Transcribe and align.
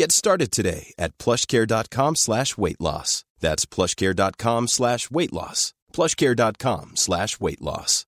Get 0.00 0.12
started 0.12 0.50
today 0.50 0.94
at 0.96 1.18
plushcare.com 1.18 2.16
slash 2.16 2.56
weight 2.56 2.80
loss. 2.80 3.26
That's 3.38 3.66
plushcare.com 3.66 4.68
slash 4.68 5.10
weight 5.10 5.30
loss. 5.30 5.74
plushcare.com 5.92 6.92
slash 6.94 7.38
weight 7.38 7.60
loss. 7.60 8.06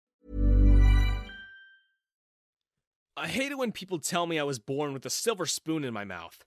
I 3.15 3.29
hate 3.29 3.53
it 3.53 3.59
when 3.59 3.73
people 3.73 3.99
tell 3.99 4.25
me 4.25 4.39
I 4.39 4.43
was 4.45 4.59
born 4.59 4.95
with 4.95 5.05
a 5.05 5.11
silver 5.11 5.45
spoon 5.45 5.85
in 5.85 5.93
my 5.93 6.05
mouth, 6.05 6.43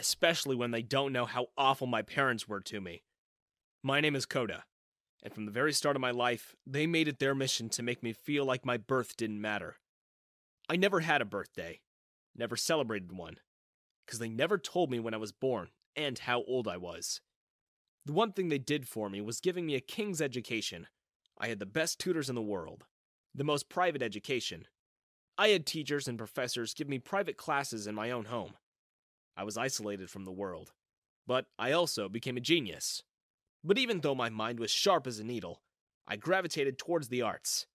especially 0.00 0.56
when 0.56 0.72
they 0.72 0.82
don't 0.82 1.12
know 1.12 1.26
how 1.26 1.46
awful 1.56 1.86
my 1.86 2.02
parents 2.02 2.48
were 2.48 2.60
to 2.62 2.80
me. 2.80 3.04
My 3.84 4.00
name 4.00 4.16
is 4.16 4.26
Coda, 4.26 4.64
and 5.22 5.32
from 5.32 5.46
the 5.46 5.52
very 5.52 5.72
start 5.72 5.94
of 5.94 6.02
my 6.02 6.10
life, 6.10 6.56
they 6.66 6.88
made 6.88 7.06
it 7.06 7.20
their 7.20 7.36
mission 7.36 7.68
to 7.68 7.84
make 7.84 8.02
me 8.02 8.12
feel 8.12 8.44
like 8.44 8.66
my 8.66 8.78
birth 8.78 9.16
didn't 9.16 9.40
matter. 9.40 9.76
I 10.68 10.74
never 10.74 10.98
had 10.98 11.22
a 11.22 11.24
birthday, 11.24 11.82
never 12.34 12.56
celebrated 12.56 13.12
one, 13.12 13.36
because 14.06 14.18
they 14.18 14.28
never 14.28 14.58
told 14.58 14.90
me 14.90 14.98
when 14.98 15.14
I 15.14 15.18
was 15.18 15.32
born 15.32 15.68
and 15.96 16.18
how 16.18 16.42
old 16.44 16.68
I 16.68 16.76
was. 16.76 17.20
The 18.04 18.12
one 18.12 18.32
thing 18.32 18.48
they 18.48 18.58
did 18.58 18.88
for 18.88 19.08
me 19.08 19.20
was 19.20 19.40
giving 19.40 19.66
me 19.66 19.74
a 19.74 19.80
king's 19.80 20.20
education. 20.20 20.88
I 21.38 21.48
had 21.48 21.58
the 21.58 21.66
best 21.66 21.98
tutors 21.98 22.28
in 22.28 22.34
the 22.34 22.42
world, 22.42 22.84
the 23.34 23.44
most 23.44 23.68
private 23.68 24.02
education. 24.02 24.66
I 25.38 25.48
had 25.48 25.66
teachers 25.66 26.08
and 26.08 26.18
professors 26.18 26.74
give 26.74 26.88
me 26.88 26.98
private 26.98 27.36
classes 27.36 27.86
in 27.86 27.94
my 27.94 28.10
own 28.10 28.26
home. 28.26 28.54
I 29.36 29.44
was 29.44 29.56
isolated 29.56 30.10
from 30.10 30.24
the 30.24 30.32
world, 30.32 30.72
but 31.26 31.46
I 31.58 31.72
also 31.72 32.08
became 32.08 32.36
a 32.36 32.40
genius. 32.40 33.02
But 33.64 33.78
even 33.78 34.00
though 34.00 34.14
my 34.14 34.28
mind 34.28 34.58
was 34.60 34.70
sharp 34.70 35.06
as 35.06 35.18
a 35.18 35.24
needle, 35.24 35.62
I 36.06 36.16
gravitated 36.16 36.78
towards 36.78 37.08
the 37.08 37.22
arts. 37.22 37.66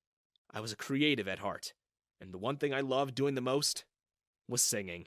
I 0.54 0.60
was 0.60 0.72
a 0.72 0.78
creative 0.78 1.28
at 1.28 1.40
heart, 1.40 1.74
and 2.20 2.34
the 2.34 2.38
one 2.38 2.58
thing 2.58 2.74
I 2.74 2.82
loved 2.82 3.16
doing 3.16 3.36
the 3.36 3.42
most 3.42 3.86
was 4.48 4.62
singing. 4.62 5.06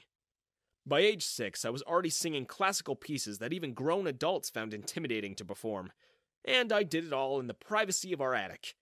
By 0.86 1.00
age 1.00 1.24
six, 1.24 1.64
I 1.64 1.70
was 1.70 1.82
already 1.82 2.10
singing 2.10 2.46
classical 2.46 2.96
pieces 2.96 3.38
that 3.38 3.52
even 3.52 3.74
grown 3.74 4.06
adults 4.06 4.50
found 4.50 4.72
intimidating 4.72 5.34
to 5.36 5.44
perform, 5.44 5.92
and 6.44 6.72
I 6.72 6.82
did 6.82 7.04
it 7.04 7.12
all 7.12 7.38
in 7.38 7.46
the 7.46 7.54
privacy 7.54 8.12
of 8.12 8.20
our 8.20 8.34
attic. 8.34 8.74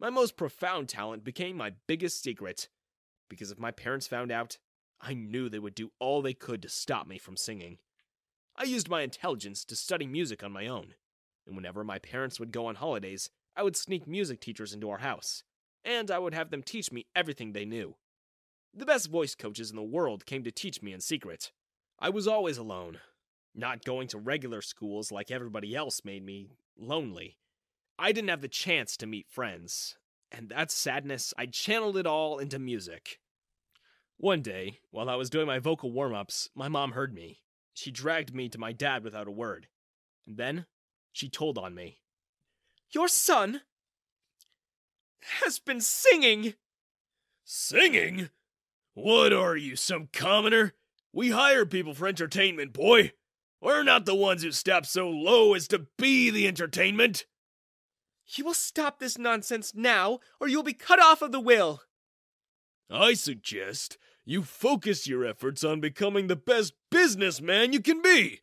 My 0.00 0.10
most 0.10 0.36
profound 0.36 0.88
talent 0.88 1.24
became 1.24 1.56
my 1.56 1.72
biggest 1.86 2.22
secret, 2.22 2.68
because 3.30 3.50
if 3.50 3.58
my 3.58 3.70
parents 3.70 4.06
found 4.06 4.32
out, 4.32 4.58
I 5.00 5.14
knew 5.14 5.48
they 5.48 5.58
would 5.58 5.74
do 5.74 5.92
all 6.00 6.22
they 6.22 6.34
could 6.34 6.62
to 6.62 6.68
stop 6.68 7.06
me 7.06 7.18
from 7.18 7.36
singing. 7.36 7.78
I 8.56 8.64
used 8.64 8.88
my 8.88 9.02
intelligence 9.02 9.64
to 9.66 9.76
study 9.76 10.06
music 10.06 10.42
on 10.42 10.52
my 10.52 10.66
own, 10.66 10.94
and 11.46 11.54
whenever 11.54 11.84
my 11.84 11.98
parents 11.98 12.40
would 12.40 12.52
go 12.52 12.66
on 12.66 12.74
holidays, 12.74 13.30
I 13.56 13.62
would 13.62 13.76
sneak 13.76 14.06
music 14.06 14.40
teachers 14.40 14.74
into 14.74 14.90
our 14.90 14.98
house, 14.98 15.44
and 15.84 16.10
I 16.10 16.18
would 16.18 16.34
have 16.34 16.50
them 16.50 16.62
teach 16.62 16.90
me 16.90 17.06
everything 17.14 17.52
they 17.52 17.64
knew. 17.64 17.94
The 18.76 18.86
best 18.86 19.08
voice 19.08 19.36
coaches 19.36 19.70
in 19.70 19.76
the 19.76 19.82
world 19.82 20.26
came 20.26 20.42
to 20.42 20.50
teach 20.50 20.82
me 20.82 20.92
in 20.92 21.00
secret. 21.00 21.52
I 22.00 22.10
was 22.10 22.26
always 22.26 22.58
alone. 22.58 22.98
Not 23.54 23.84
going 23.84 24.08
to 24.08 24.18
regular 24.18 24.62
schools 24.62 25.12
like 25.12 25.30
everybody 25.30 25.76
else 25.76 26.04
made 26.04 26.24
me 26.24 26.48
lonely. 26.76 27.38
I 28.00 28.10
didn't 28.10 28.30
have 28.30 28.40
the 28.40 28.48
chance 28.48 28.96
to 28.96 29.06
meet 29.06 29.28
friends, 29.30 29.96
and 30.32 30.48
that 30.48 30.72
sadness, 30.72 31.32
I 31.38 31.46
channeled 31.46 31.96
it 31.96 32.06
all 32.06 32.40
into 32.40 32.58
music. 32.58 33.20
One 34.16 34.42
day, 34.42 34.80
while 34.90 35.08
I 35.08 35.14
was 35.14 35.30
doing 35.30 35.46
my 35.46 35.60
vocal 35.60 35.92
warm 35.92 36.12
ups, 36.12 36.48
my 36.56 36.66
mom 36.66 36.92
heard 36.92 37.14
me. 37.14 37.42
She 37.74 37.92
dragged 37.92 38.34
me 38.34 38.48
to 38.48 38.58
my 38.58 38.72
dad 38.72 39.04
without 39.04 39.28
a 39.28 39.32
word. 39.32 39.68
And 40.26 40.36
then, 40.36 40.66
she 41.12 41.28
told 41.28 41.58
on 41.58 41.76
me. 41.76 42.00
Your 42.90 43.06
son 43.06 43.60
has 45.42 45.60
been 45.60 45.80
singing! 45.80 46.54
Singing? 47.44 48.30
What 48.94 49.32
are 49.32 49.56
you, 49.56 49.76
some 49.76 50.08
commoner? 50.12 50.74
We 51.12 51.30
hire 51.30 51.66
people 51.66 51.94
for 51.94 52.06
entertainment, 52.06 52.72
boy. 52.72 53.12
We're 53.60 53.82
not 53.82 54.06
the 54.06 54.14
ones 54.14 54.42
who 54.42 54.52
stop 54.52 54.86
so 54.86 55.08
low 55.08 55.54
as 55.54 55.66
to 55.68 55.86
be 55.98 56.30
the 56.30 56.46
entertainment. 56.46 57.26
You 58.26 58.44
will 58.44 58.54
stop 58.54 58.98
this 58.98 59.18
nonsense 59.18 59.74
now, 59.74 60.20
or 60.40 60.48
you 60.48 60.56
will 60.58 60.64
be 60.64 60.74
cut 60.74 61.00
off 61.00 61.22
of 61.22 61.32
the 61.32 61.40
will. 61.40 61.82
I 62.90 63.14
suggest 63.14 63.98
you 64.24 64.42
focus 64.42 65.06
your 65.06 65.24
efforts 65.24 65.64
on 65.64 65.80
becoming 65.80 66.28
the 66.28 66.36
best 66.36 66.74
businessman 66.90 67.72
you 67.72 67.80
can 67.80 68.00
be. 68.00 68.40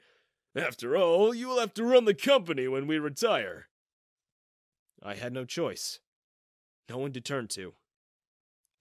After 0.56 0.98
all, 0.98 1.34
you 1.34 1.48
will 1.48 1.60
have 1.60 1.74
to 1.76 1.86
run 1.86 2.06
the 2.06 2.14
company 2.14 2.68
when 2.68 2.88
we 2.88 3.00
retire. 3.00 3.68
I 5.02 5.16
had 5.16 5.34
no 5.34 5.46
choice. 5.46 6.00
No 6.90 6.98
one 6.98 7.14
to 7.14 7.22
turn 7.22 7.48
to. 7.50 7.74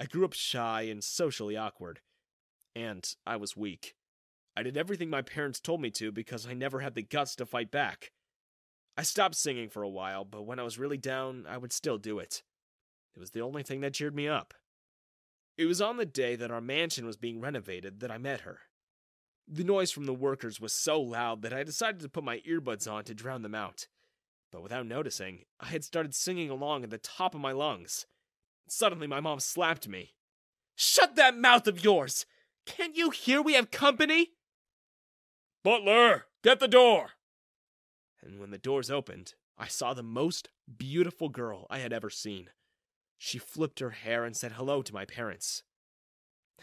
I 0.00 0.06
grew 0.06 0.24
up 0.24 0.32
shy 0.32 0.82
and 0.82 1.04
socially 1.04 1.58
awkward. 1.58 2.00
And 2.74 3.06
I 3.26 3.36
was 3.36 3.56
weak. 3.56 3.94
I 4.56 4.62
did 4.62 4.76
everything 4.76 5.10
my 5.10 5.22
parents 5.22 5.60
told 5.60 5.82
me 5.82 5.90
to 5.92 6.10
because 6.10 6.46
I 6.46 6.54
never 6.54 6.80
had 6.80 6.94
the 6.94 7.02
guts 7.02 7.36
to 7.36 7.46
fight 7.46 7.70
back. 7.70 8.10
I 8.96 9.02
stopped 9.02 9.34
singing 9.34 9.68
for 9.68 9.82
a 9.82 9.88
while, 9.88 10.24
but 10.24 10.42
when 10.42 10.58
I 10.58 10.62
was 10.62 10.78
really 10.78 10.96
down, 10.96 11.46
I 11.48 11.58
would 11.58 11.72
still 11.72 11.98
do 11.98 12.18
it. 12.18 12.42
It 13.14 13.20
was 13.20 13.30
the 13.30 13.42
only 13.42 13.62
thing 13.62 13.80
that 13.80 13.94
cheered 13.94 14.14
me 14.14 14.26
up. 14.26 14.54
It 15.58 15.66
was 15.66 15.82
on 15.82 15.98
the 15.98 16.06
day 16.06 16.36
that 16.36 16.50
our 16.50 16.60
mansion 16.60 17.04
was 17.04 17.16
being 17.16 17.40
renovated 17.40 18.00
that 18.00 18.10
I 18.10 18.18
met 18.18 18.40
her. 18.40 18.60
The 19.46 19.64
noise 19.64 19.90
from 19.90 20.06
the 20.06 20.14
workers 20.14 20.60
was 20.60 20.72
so 20.72 21.00
loud 21.00 21.42
that 21.42 21.52
I 21.52 21.64
decided 21.64 22.00
to 22.00 22.08
put 22.08 22.24
my 22.24 22.38
earbuds 22.40 22.90
on 22.90 23.04
to 23.04 23.14
drown 23.14 23.42
them 23.42 23.54
out. 23.54 23.86
But 24.50 24.62
without 24.62 24.86
noticing, 24.86 25.44
I 25.58 25.66
had 25.66 25.84
started 25.84 26.14
singing 26.14 26.50
along 26.50 26.84
at 26.84 26.90
the 26.90 26.98
top 26.98 27.34
of 27.34 27.40
my 27.40 27.52
lungs. 27.52 28.06
Suddenly, 28.72 29.08
my 29.08 29.18
mom 29.18 29.40
slapped 29.40 29.88
me. 29.88 30.14
Shut 30.76 31.16
that 31.16 31.36
mouth 31.36 31.66
of 31.66 31.82
yours! 31.82 32.24
Can't 32.66 32.96
you 32.96 33.10
hear 33.10 33.42
we 33.42 33.54
have 33.54 33.72
company? 33.72 34.28
Butler, 35.64 36.26
get 36.44 36.60
the 36.60 36.68
door! 36.68 37.10
And 38.22 38.38
when 38.38 38.52
the 38.52 38.58
doors 38.58 38.88
opened, 38.88 39.34
I 39.58 39.66
saw 39.66 39.92
the 39.92 40.04
most 40.04 40.50
beautiful 40.78 41.28
girl 41.28 41.66
I 41.68 41.78
had 41.78 41.92
ever 41.92 42.10
seen. 42.10 42.50
She 43.18 43.38
flipped 43.38 43.80
her 43.80 43.90
hair 43.90 44.24
and 44.24 44.36
said 44.36 44.52
hello 44.52 44.82
to 44.82 44.94
my 44.94 45.04
parents. 45.04 45.64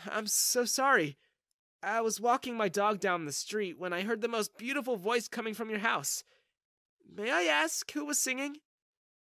I'm 0.10 0.28
so 0.28 0.64
sorry. 0.64 1.18
I 1.84 2.00
was 2.00 2.22
walking 2.22 2.56
my 2.56 2.70
dog 2.70 3.02
down 3.02 3.26
the 3.26 3.34
street 3.34 3.78
when 3.78 3.92
I 3.92 4.04
heard 4.04 4.22
the 4.22 4.30
most 4.30 4.58
beautiful 4.58 4.96
voice 4.96 5.28
coming 5.28 5.54
from 5.54 5.70
your 5.70 5.80
house. 5.80 6.24
May 7.06 7.32
I 7.32 7.44
ask 7.44 7.92
who 7.92 8.06
was 8.06 8.18
singing? 8.18 8.60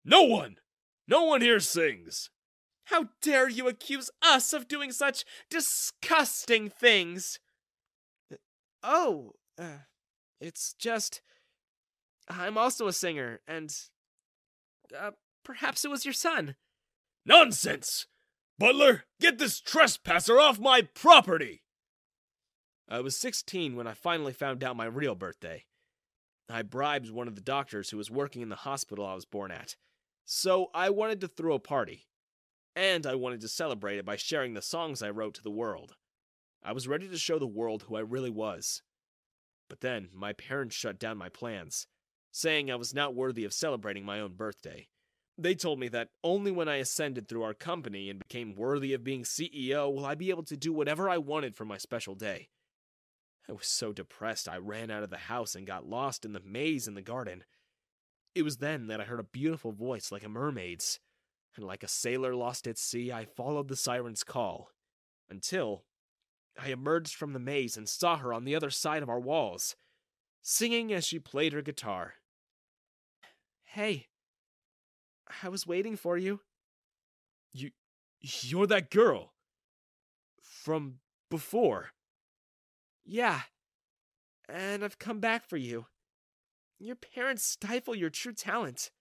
No 0.06 0.22
one! 0.22 0.58
No 1.08 1.24
one 1.24 1.42
here 1.42 1.60
sings! 1.60 2.30
How 2.90 3.10
dare 3.22 3.50
you 3.50 3.68
accuse 3.68 4.10
us 4.22 4.54
of 4.54 4.68
doing 4.68 4.92
such 4.92 5.26
disgusting 5.50 6.70
things? 6.70 7.40
Oh, 8.84 9.34
uh, 9.60 9.84
it's 10.40 10.74
just. 10.74 11.22
I'm 12.30 12.58
also 12.58 12.88
a 12.88 12.94
singer, 12.94 13.40
and. 13.48 13.74
Uh, 14.98 15.12
Perhaps 15.48 15.86
it 15.86 15.90
was 15.90 16.04
your 16.04 16.14
son. 16.14 16.58
Nonsense! 17.26 18.06
Butler, 18.60 19.06
get 19.22 19.38
this 19.38 19.62
trespasser 19.62 20.38
off 20.38 20.60
my 20.60 20.82
property! 20.82 21.64
I 22.90 23.00
was 23.00 23.16
16 23.16 23.78
when 23.78 23.88
I 23.88 23.94
finally 23.94 24.34
found 24.34 24.62
out 24.62 24.76
my 24.76 24.88
real 24.88 25.16
birthday. 25.16 25.64
I 26.50 26.64
bribed 26.64 27.10
one 27.10 27.30
of 27.30 27.36
the 27.36 27.42
doctors 27.42 27.92
who 27.92 27.98
was 27.98 28.12
working 28.12 28.42
in 28.42 28.50
the 28.50 28.58
hospital 28.58 29.06
I 29.06 29.14
was 29.14 29.24
born 29.24 29.52
at, 29.52 29.78
so 30.26 30.70
I 30.74 30.90
wanted 30.90 31.22
to 31.22 31.30
throw 31.30 31.56
a 31.56 31.60
party. 31.60 32.08
And 32.78 33.08
I 33.08 33.16
wanted 33.16 33.42
to 33.42 33.48
celebrate 33.48 33.98
it 33.98 34.06
by 34.06 34.18
sharing 34.18 34.54
the 34.54 34.62
songs 34.62 35.02
I 35.02 35.10
wrote 35.10 35.34
to 35.34 35.42
the 35.42 35.50
world. 35.50 35.96
I 36.64 36.74
was 36.74 36.88
ready 36.88 37.08
to 37.08 37.18
show 37.18 37.40
the 37.40 37.48
world 37.48 37.82
who 37.82 37.96
I 37.96 38.02
really 38.02 38.30
was. 38.30 38.84
But 39.68 39.82
then 39.82 40.10
my 40.14 40.34
parents 40.34 40.76
shut 40.76 41.00
down 41.00 41.18
my 41.18 41.30
plans, 41.30 41.88
saying 42.32 42.70
I 42.70 42.76
was 42.76 42.94
not 42.94 43.16
worthy 43.16 43.46
of 43.46 43.52
celebrating 43.52 44.06
my 44.06 44.20
own 44.20 44.34
birthday. 44.34 44.90
They 45.40 45.56
told 45.56 45.80
me 45.80 45.88
that 45.88 46.10
only 46.24 46.52
when 46.52 46.70
I 46.70 46.76
ascended 46.76 47.28
through 47.28 47.42
our 47.42 47.56
company 47.56 48.12
and 48.12 48.20
became 48.20 48.54
worthy 48.54 48.94
of 48.94 49.04
being 49.04 49.24
CEO 49.24 49.92
will 49.92 50.06
I 50.06 50.14
be 50.14 50.30
able 50.30 50.44
to 50.44 50.56
do 50.56 50.72
whatever 50.72 51.10
I 51.10 51.18
wanted 51.18 51.56
for 51.56 51.66
my 51.66 51.80
special 51.80 52.14
day. 52.14 52.50
I 53.50 53.54
was 53.54 53.66
so 53.66 53.92
depressed 53.92 54.48
I 54.48 54.58
ran 54.58 54.92
out 54.92 55.02
of 55.02 55.10
the 55.10 55.18
house 55.18 55.56
and 55.56 55.66
got 55.66 55.90
lost 55.90 56.26
in 56.26 56.34
the 56.34 56.42
maze 56.46 56.88
in 56.88 56.94
the 56.94 57.02
garden. 57.02 57.44
It 58.36 58.44
was 58.44 58.58
then 58.58 58.86
that 58.86 59.02
I 59.02 59.06
heard 59.06 59.20
a 59.20 59.24
beautiful 59.24 59.72
voice 59.72 60.12
like 60.12 60.24
a 60.24 60.30
mermaid's, 60.30 61.00
and 61.56 61.66
like 61.66 61.84
a 61.84 61.88
sailor 61.88 62.36
lost 62.36 62.68
at 62.68 62.78
sea, 62.78 63.12
I 63.12 63.26
followed 63.26 63.68
the 63.68 63.76
siren's 63.76 64.24
call 64.24 64.70
until 65.30 65.84
I 66.60 66.70
emerged 66.70 67.16
from 67.16 67.34
the 67.34 67.40
maze 67.40 67.78
and 67.78 67.88
saw 67.88 68.18
her 68.18 68.34
on 68.34 68.46
the 68.46 68.56
other 68.56 68.70
side 68.70 69.04
of 69.04 69.10
our 69.10 69.20
walls, 69.20 69.76
singing 70.42 70.94
as 70.94 71.06
she 71.06 71.20
played 71.20 71.54
her 71.54 71.62
guitar. 71.62 72.16
Hey, 73.64 74.08
I 75.44 75.50
was 75.50 75.68
waiting 75.68 75.96
for 75.96 76.18
you. 76.18 76.42
You. 77.54 77.72
You're 78.22 78.68
that 78.68 78.90
girl. 78.90 79.34
From 80.42 80.96
before. 81.30 81.92
Yeah, 83.06 83.42
and 84.50 84.84
I've 84.84 85.00
come 85.00 85.20
back 85.20 85.48
for 85.48 85.58
you. 85.58 85.86
Your 86.80 86.96
parents 86.96 87.44
stifle 87.44 87.96
your 87.96 88.10
true 88.10 88.34
talent. 88.34 88.92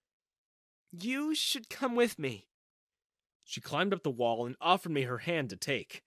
You 1.03 1.35
should 1.35 1.69
come 1.69 1.95
with 1.95 2.19
me. 2.19 2.47
She 3.45 3.61
climbed 3.61 3.93
up 3.93 4.03
the 4.03 4.11
wall 4.11 4.47
and 4.47 4.57
offered 4.63 4.93
me 4.93 5.03
her 5.03 5.19
hand 5.19 5.51
to 5.51 5.57
take, 5.57 6.03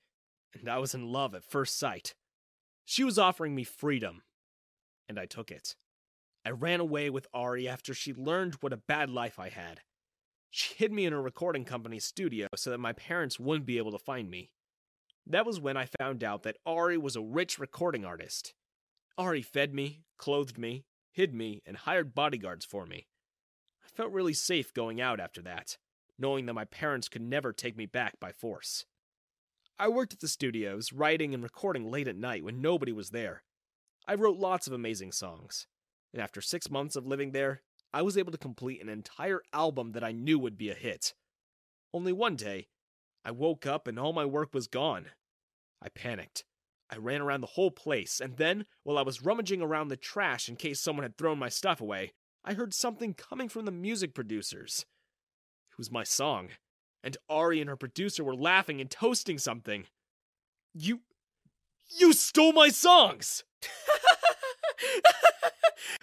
and 0.57 0.67
I 0.67 0.79
was 0.79 0.95
in 0.95 1.11
love 1.11 1.35
at 1.35 1.43
first 1.43 1.77
sight. 1.77 2.15
She 2.85 3.03
was 3.03 3.19
offering 3.19 3.53
me 3.53 3.63
freedom, 3.63 4.23
and 5.07 5.19
I 5.19 5.27
took 5.27 5.51
it. 5.51 5.75
I 6.43 6.49
ran 6.49 6.79
away 6.79 7.11
with 7.11 7.27
Ari 7.35 7.67
after 7.67 7.93
she 7.93 8.13
learned 8.13 8.55
what 8.61 8.73
a 8.73 8.77
bad 8.77 9.11
life 9.11 9.37
I 9.37 9.49
had. 9.49 9.81
She 10.49 10.73
hid 10.73 10.91
me 10.91 11.05
in 11.05 11.13
her 11.13 11.21
recording 11.21 11.65
company's 11.65 12.05
studio 12.05 12.47
so 12.55 12.71
that 12.71 12.79
my 12.79 12.93
parents 12.93 13.39
wouldn't 13.39 13.67
be 13.67 13.77
able 13.77 13.91
to 13.91 13.99
find 13.99 14.27
me. 14.31 14.53
That 15.27 15.45
was 15.45 15.59
when 15.59 15.77
I 15.77 15.87
found 15.99 16.23
out 16.23 16.41
that 16.43 16.57
Ari 16.65 16.97
was 16.97 17.15
a 17.15 17.21
rich 17.21 17.59
recording 17.59 18.05
artist. 18.05 18.55
Ari 19.19 19.43
fed 19.43 19.71
me, 19.75 20.05
clothed 20.17 20.57
me, 20.57 20.85
hid 21.11 21.35
me, 21.35 21.61
and 21.67 21.77
hired 21.77 22.15
bodyguards 22.15 22.65
for 22.65 22.87
me. 22.87 23.08
Felt 23.99 24.13
really 24.13 24.33
safe 24.33 24.73
going 24.73 25.01
out 25.01 25.19
after 25.19 25.41
that, 25.41 25.75
knowing 26.17 26.45
that 26.45 26.53
my 26.53 26.63
parents 26.63 27.09
could 27.09 27.21
never 27.21 27.51
take 27.51 27.75
me 27.75 27.85
back 27.85 28.17
by 28.17 28.31
force. 28.31 28.85
I 29.77 29.89
worked 29.89 30.13
at 30.13 30.21
the 30.21 30.29
studios, 30.29 30.93
writing 30.93 31.33
and 31.33 31.43
recording 31.43 31.91
late 31.91 32.07
at 32.07 32.15
night 32.15 32.45
when 32.45 32.61
nobody 32.61 32.93
was 32.93 33.09
there. 33.09 33.43
I 34.07 34.13
wrote 34.13 34.37
lots 34.37 34.67
of 34.67 34.71
amazing 34.71 35.11
songs, 35.11 35.67
and 36.13 36.21
after 36.21 36.39
six 36.39 36.71
months 36.71 36.95
of 36.95 37.05
living 37.05 37.33
there, 37.33 37.61
I 37.91 38.01
was 38.01 38.17
able 38.17 38.31
to 38.31 38.37
complete 38.37 38.81
an 38.81 38.87
entire 38.87 39.41
album 39.51 39.91
that 39.91 40.03
I 40.05 40.13
knew 40.13 40.39
would 40.39 40.57
be 40.57 40.69
a 40.69 40.75
hit. 40.75 41.13
Only 41.93 42.13
one 42.13 42.37
day, 42.37 42.69
I 43.25 43.31
woke 43.31 43.65
up 43.65 43.85
and 43.85 43.99
all 43.99 44.13
my 44.13 44.23
work 44.23 44.53
was 44.53 44.67
gone. 44.67 45.07
I 45.81 45.89
panicked. 45.89 46.45
I 46.89 46.95
ran 46.95 47.19
around 47.19 47.41
the 47.41 47.47
whole 47.47 47.71
place, 47.71 48.21
and 48.21 48.37
then, 48.37 48.65
while 48.83 48.97
I 48.97 49.01
was 49.01 49.21
rummaging 49.21 49.61
around 49.61 49.89
the 49.89 49.97
trash 49.97 50.47
in 50.47 50.55
case 50.55 50.79
someone 50.79 51.03
had 51.03 51.17
thrown 51.17 51.37
my 51.37 51.49
stuff 51.49 51.81
away, 51.81 52.13
I 52.43 52.53
heard 52.53 52.73
something 52.73 53.13
coming 53.13 53.49
from 53.49 53.65
the 53.65 53.71
music 53.71 54.13
producers. 54.13 54.85
It 55.71 55.77
was 55.77 55.91
my 55.91 56.03
song, 56.03 56.49
and 57.03 57.17
Ari 57.29 57.59
and 57.61 57.69
her 57.69 57.75
producer 57.75 58.23
were 58.23 58.35
laughing 58.35 58.79
and 58.81 58.89
toasting 58.89 59.37
something. 59.37 59.85
You. 60.73 61.01
You 61.97 62.13
stole 62.13 62.53
my 62.53 62.69
songs! 62.69 63.43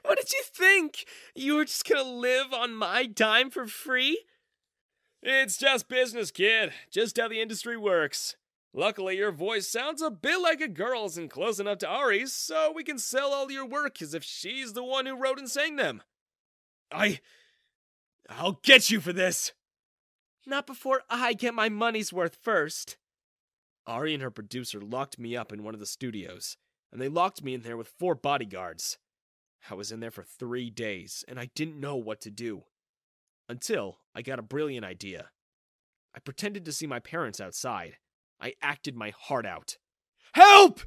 what 0.03 0.19
did 0.19 0.33
you 0.33 0.43
think? 0.53 1.05
You 1.35 1.57
were 1.57 1.65
just 1.65 1.89
gonna 1.89 2.03
live 2.03 2.53
on 2.53 2.75
my 2.75 3.07
dime 3.07 3.51
for 3.51 3.67
free? 3.67 4.25
It's 5.23 5.57
just 5.57 5.89
business, 5.89 6.31
kid. 6.31 6.73
Just 6.91 7.19
how 7.19 7.29
the 7.29 7.41
industry 7.41 7.77
works. 7.77 8.37
Luckily, 8.73 9.17
your 9.17 9.33
voice 9.33 9.67
sounds 9.69 10.03
a 10.03 10.11
bit 10.11 10.41
like 10.41 10.61
a 10.61 10.69
girl's 10.69 11.17
and 11.17 11.31
close 11.31 11.59
enough 11.59 11.79
to 11.79 11.89
Ari's, 11.89 12.33
so 12.33 12.73
we 12.75 12.85
can 12.85 12.99
sell 12.99 13.33
all 13.33 13.51
your 13.51 13.65
work 13.65 14.03
as 14.03 14.13
if 14.13 14.23
she's 14.23 14.75
the 14.75 14.85
one 14.85 15.07
who 15.07 15.17
wrote 15.17 15.39
and 15.39 15.51
sang 15.51 15.77
them. 15.77 16.03
I. 16.93 17.21
I'll 18.29 18.61
get 18.63 18.91
you 18.91 19.01
for 19.01 19.13
this! 19.13 19.53
Not 20.47 20.67
before 20.67 21.03
I 21.11 21.33
get 21.33 21.55
my 21.55 21.69
money's 21.69 22.13
worth 22.13 22.37
first. 22.37 22.97
Ari 23.87 24.15
and 24.15 24.23
her 24.23 24.31
producer 24.31 24.81
locked 24.81 25.19
me 25.19 25.37
up 25.37 25.53
in 25.53 25.63
one 25.63 25.75
of 25.75 25.81
the 25.81 25.87
studios, 25.87 26.57
and 26.93 27.01
they 27.01 27.09
locked 27.09 27.43
me 27.43 27.55
in 27.55 27.63
there 27.63 27.77
with 27.77 27.93
four 27.99 28.15
bodyguards. 28.15 28.99
I 29.71 29.75
was 29.75 29.91
in 29.91 30.01
there 30.01 30.11
for 30.11 30.23
three 30.23 30.71
days, 30.71 31.25
and 31.27 31.39
I 31.41 31.51
didn't 31.55 31.81
know 31.81 31.97
what 31.97 32.21
to 32.23 32.31
do. 32.31 32.65
Until 33.49 33.99
I 34.15 34.23
got 34.23 34.39
a 34.39 34.43
brilliant 34.43 34.85
idea. 34.85 35.31
I 36.15 36.21
pretended 36.21 36.65
to 36.65 36.73
see 36.73 36.87
my 36.87 36.99
parents 36.99 37.41
outside. 37.41 37.97
I 38.41 38.55
acted 38.63 38.97
my 38.97 39.11
heart 39.11 39.47
out. 39.47 39.79
Help! 40.33 40.81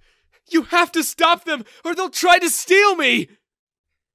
You 0.49 0.63
have 0.63 0.91
to 0.93 1.03
stop 1.03 1.45
them, 1.45 1.63
or 1.85 1.93
they'll 1.93 2.09
try 2.09 2.39
to 2.39 2.49
steal 2.49 2.95
me! 2.95 3.29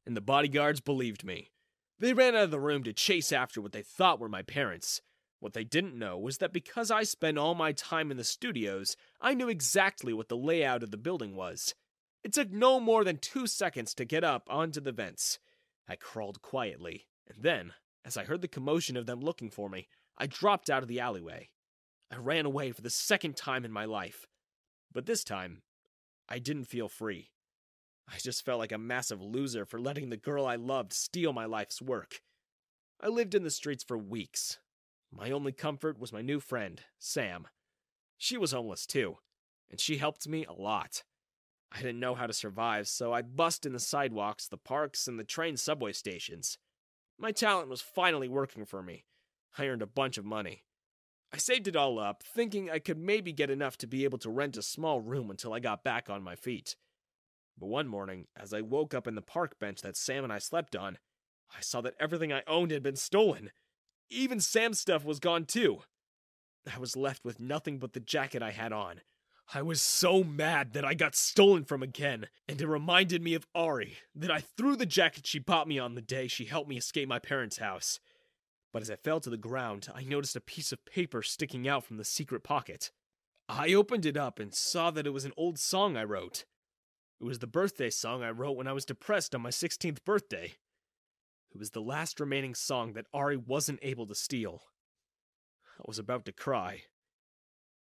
And 0.06 0.16
the 0.16 0.20
bodyguards 0.20 0.80
believed 0.80 1.24
me. 1.24 1.50
They 1.98 2.12
ran 2.12 2.34
out 2.34 2.44
of 2.44 2.50
the 2.50 2.60
room 2.60 2.82
to 2.84 2.92
chase 2.92 3.32
after 3.32 3.60
what 3.60 3.72
they 3.72 3.82
thought 3.82 4.18
were 4.18 4.28
my 4.28 4.42
parents. 4.42 5.00
What 5.40 5.52
they 5.52 5.64
didn't 5.64 5.98
know 5.98 6.18
was 6.18 6.38
that 6.38 6.52
because 6.52 6.90
I 6.90 7.02
spent 7.02 7.38
all 7.38 7.54
my 7.54 7.72
time 7.72 8.10
in 8.10 8.16
the 8.16 8.24
studios, 8.24 8.96
I 9.20 9.34
knew 9.34 9.48
exactly 9.48 10.12
what 10.12 10.28
the 10.28 10.36
layout 10.36 10.82
of 10.82 10.90
the 10.90 10.96
building 10.96 11.36
was. 11.36 11.74
It 12.22 12.32
took 12.32 12.50
no 12.50 12.80
more 12.80 13.04
than 13.04 13.18
two 13.18 13.46
seconds 13.46 13.94
to 13.94 14.06
get 14.06 14.24
up 14.24 14.48
onto 14.50 14.80
the 14.80 14.92
vents. 14.92 15.38
I 15.86 15.96
crawled 15.96 16.40
quietly, 16.40 17.06
and 17.28 17.42
then, 17.42 17.74
as 18.04 18.16
I 18.16 18.24
heard 18.24 18.40
the 18.40 18.48
commotion 18.48 18.96
of 18.96 19.04
them 19.06 19.20
looking 19.20 19.50
for 19.50 19.68
me, 19.68 19.86
I 20.16 20.26
dropped 20.26 20.70
out 20.70 20.82
of 20.82 20.88
the 20.88 21.00
alleyway. 21.00 21.50
I 22.10 22.16
ran 22.16 22.46
away 22.46 22.72
for 22.72 22.80
the 22.80 22.90
second 22.90 23.36
time 23.36 23.64
in 23.64 23.72
my 23.72 23.84
life. 23.84 24.26
But 24.92 25.06
this 25.06 25.24
time, 25.24 25.62
I 26.28 26.38
didn't 26.38 26.64
feel 26.64 26.88
free. 26.88 27.30
I 28.08 28.18
just 28.18 28.44
felt 28.44 28.58
like 28.58 28.72
a 28.72 28.78
massive 28.78 29.22
loser 29.22 29.64
for 29.64 29.80
letting 29.80 30.10
the 30.10 30.16
girl 30.16 30.46
I 30.46 30.56
loved 30.56 30.92
steal 30.92 31.32
my 31.32 31.46
life's 31.46 31.80
work. 31.80 32.20
I 33.00 33.08
lived 33.08 33.34
in 33.34 33.42
the 33.42 33.50
streets 33.50 33.82
for 33.82 33.98
weeks. 33.98 34.58
My 35.10 35.30
only 35.30 35.52
comfort 35.52 35.98
was 35.98 36.12
my 36.12 36.22
new 36.22 36.40
friend, 36.40 36.80
Sam. 36.98 37.46
She 38.18 38.36
was 38.36 38.52
homeless 38.52 38.86
too, 38.86 39.18
and 39.70 39.80
she 39.80 39.98
helped 39.98 40.28
me 40.28 40.44
a 40.44 40.52
lot. 40.52 41.02
I 41.72 41.78
didn't 41.78 42.00
know 42.00 42.14
how 42.14 42.26
to 42.26 42.32
survive, 42.32 42.86
so 42.86 43.12
I 43.12 43.22
bussed 43.22 43.66
in 43.66 43.72
the 43.72 43.80
sidewalks, 43.80 44.46
the 44.46 44.56
parks, 44.56 45.08
and 45.08 45.18
the 45.18 45.24
train 45.24 45.56
subway 45.56 45.92
stations. 45.92 46.58
My 47.18 47.32
talent 47.32 47.68
was 47.68 47.80
finally 47.80 48.28
working 48.28 48.64
for 48.64 48.82
me. 48.82 49.04
I 49.58 49.66
earned 49.66 49.82
a 49.82 49.86
bunch 49.86 50.18
of 50.18 50.24
money. 50.24 50.64
I 51.32 51.36
saved 51.36 51.66
it 51.66 51.76
all 51.76 51.98
up, 51.98 52.22
thinking 52.22 52.70
I 52.70 52.78
could 52.78 52.98
maybe 52.98 53.32
get 53.32 53.50
enough 53.50 53.76
to 53.78 53.88
be 53.88 54.04
able 54.04 54.18
to 54.18 54.30
rent 54.30 54.56
a 54.56 54.62
small 54.62 55.00
room 55.00 55.30
until 55.30 55.52
I 55.52 55.58
got 55.58 55.82
back 55.82 56.08
on 56.08 56.22
my 56.22 56.36
feet. 56.36 56.76
But 57.58 57.66
one 57.66 57.88
morning, 57.88 58.26
as 58.36 58.52
I 58.52 58.60
woke 58.60 58.94
up 58.94 59.06
in 59.06 59.14
the 59.14 59.22
park 59.22 59.58
bench 59.58 59.82
that 59.82 59.96
Sam 59.96 60.24
and 60.24 60.32
I 60.32 60.38
slept 60.38 60.74
on, 60.74 60.98
I 61.56 61.60
saw 61.60 61.80
that 61.82 61.94
everything 62.00 62.32
I 62.32 62.42
owned 62.46 62.70
had 62.70 62.82
been 62.82 62.96
stolen. 62.96 63.50
Even 64.10 64.40
Sam's 64.40 64.80
stuff 64.80 65.04
was 65.04 65.20
gone 65.20 65.44
too. 65.44 65.80
I 66.72 66.78
was 66.78 66.96
left 66.96 67.24
with 67.24 67.40
nothing 67.40 67.78
but 67.78 67.92
the 67.92 68.00
jacket 68.00 68.42
I 68.42 68.50
had 68.50 68.72
on. 68.72 69.00
I 69.52 69.62
was 69.62 69.80
so 69.80 70.24
mad 70.24 70.72
that 70.72 70.84
I 70.84 70.94
got 70.94 71.14
stolen 71.14 71.64
from 71.64 71.82
again, 71.82 72.28
and 72.48 72.60
it 72.60 72.66
reminded 72.66 73.22
me 73.22 73.34
of 73.34 73.46
Ari, 73.54 73.98
that 74.14 74.30
I 74.30 74.40
threw 74.40 74.74
the 74.74 74.86
jacket 74.86 75.26
she 75.26 75.38
bought 75.38 75.68
me 75.68 75.78
on 75.78 75.94
the 75.94 76.00
day 76.00 76.26
she 76.26 76.46
helped 76.46 76.68
me 76.68 76.78
escape 76.78 77.08
my 77.08 77.18
parents' 77.18 77.58
house 77.58 78.00
but 78.74 78.82
as 78.82 78.90
I 78.90 78.96
fell 78.96 79.20
to 79.20 79.30
the 79.30 79.36
ground, 79.36 79.86
I 79.94 80.02
noticed 80.02 80.34
a 80.34 80.40
piece 80.40 80.72
of 80.72 80.84
paper 80.84 81.22
sticking 81.22 81.68
out 81.68 81.84
from 81.84 81.96
the 81.96 82.04
secret 82.04 82.42
pocket. 82.42 82.90
I 83.48 83.72
opened 83.72 84.04
it 84.04 84.16
up 84.16 84.40
and 84.40 84.52
saw 84.52 84.90
that 84.90 85.06
it 85.06 85.12
was 85.12 85.24
an 85.24 85.32
old 85.36 85.60
song 85.60 85.96
I 85.96 86.02
wrote. 86.02 86.44
It 87.24 87.28
was 87.28 87.38
the 87.38 87.46
birthday 87.46 87.88
song 87.88 88.22
I 88.22 88.28
wrote 88.28 88.54
when 88.54 88.66
I 88.66 88.74
was 88.74 88.84
depressed 88.84 89.34
on 89.34 89.40
my 89.40 89.48
16th 89.48 90.04
birthday. 90.04 90.56
It 91.50 91.58
was 91.58 91.70
the 91.70 91.80
last 91.80 92.20
remaining 92.20 92.54
song 92.54 92.92
that 92.92 93.06
Ari 93.14 93.38
wasn't 93.38 93.78
able 93.80 94.06
to 94.08 94.14
steal. 94.14 94.60
I 95.78 95.84
was 95.86 95.98
about 95.98 96.26
to 96.26 96.32
cry. 96.32 96.82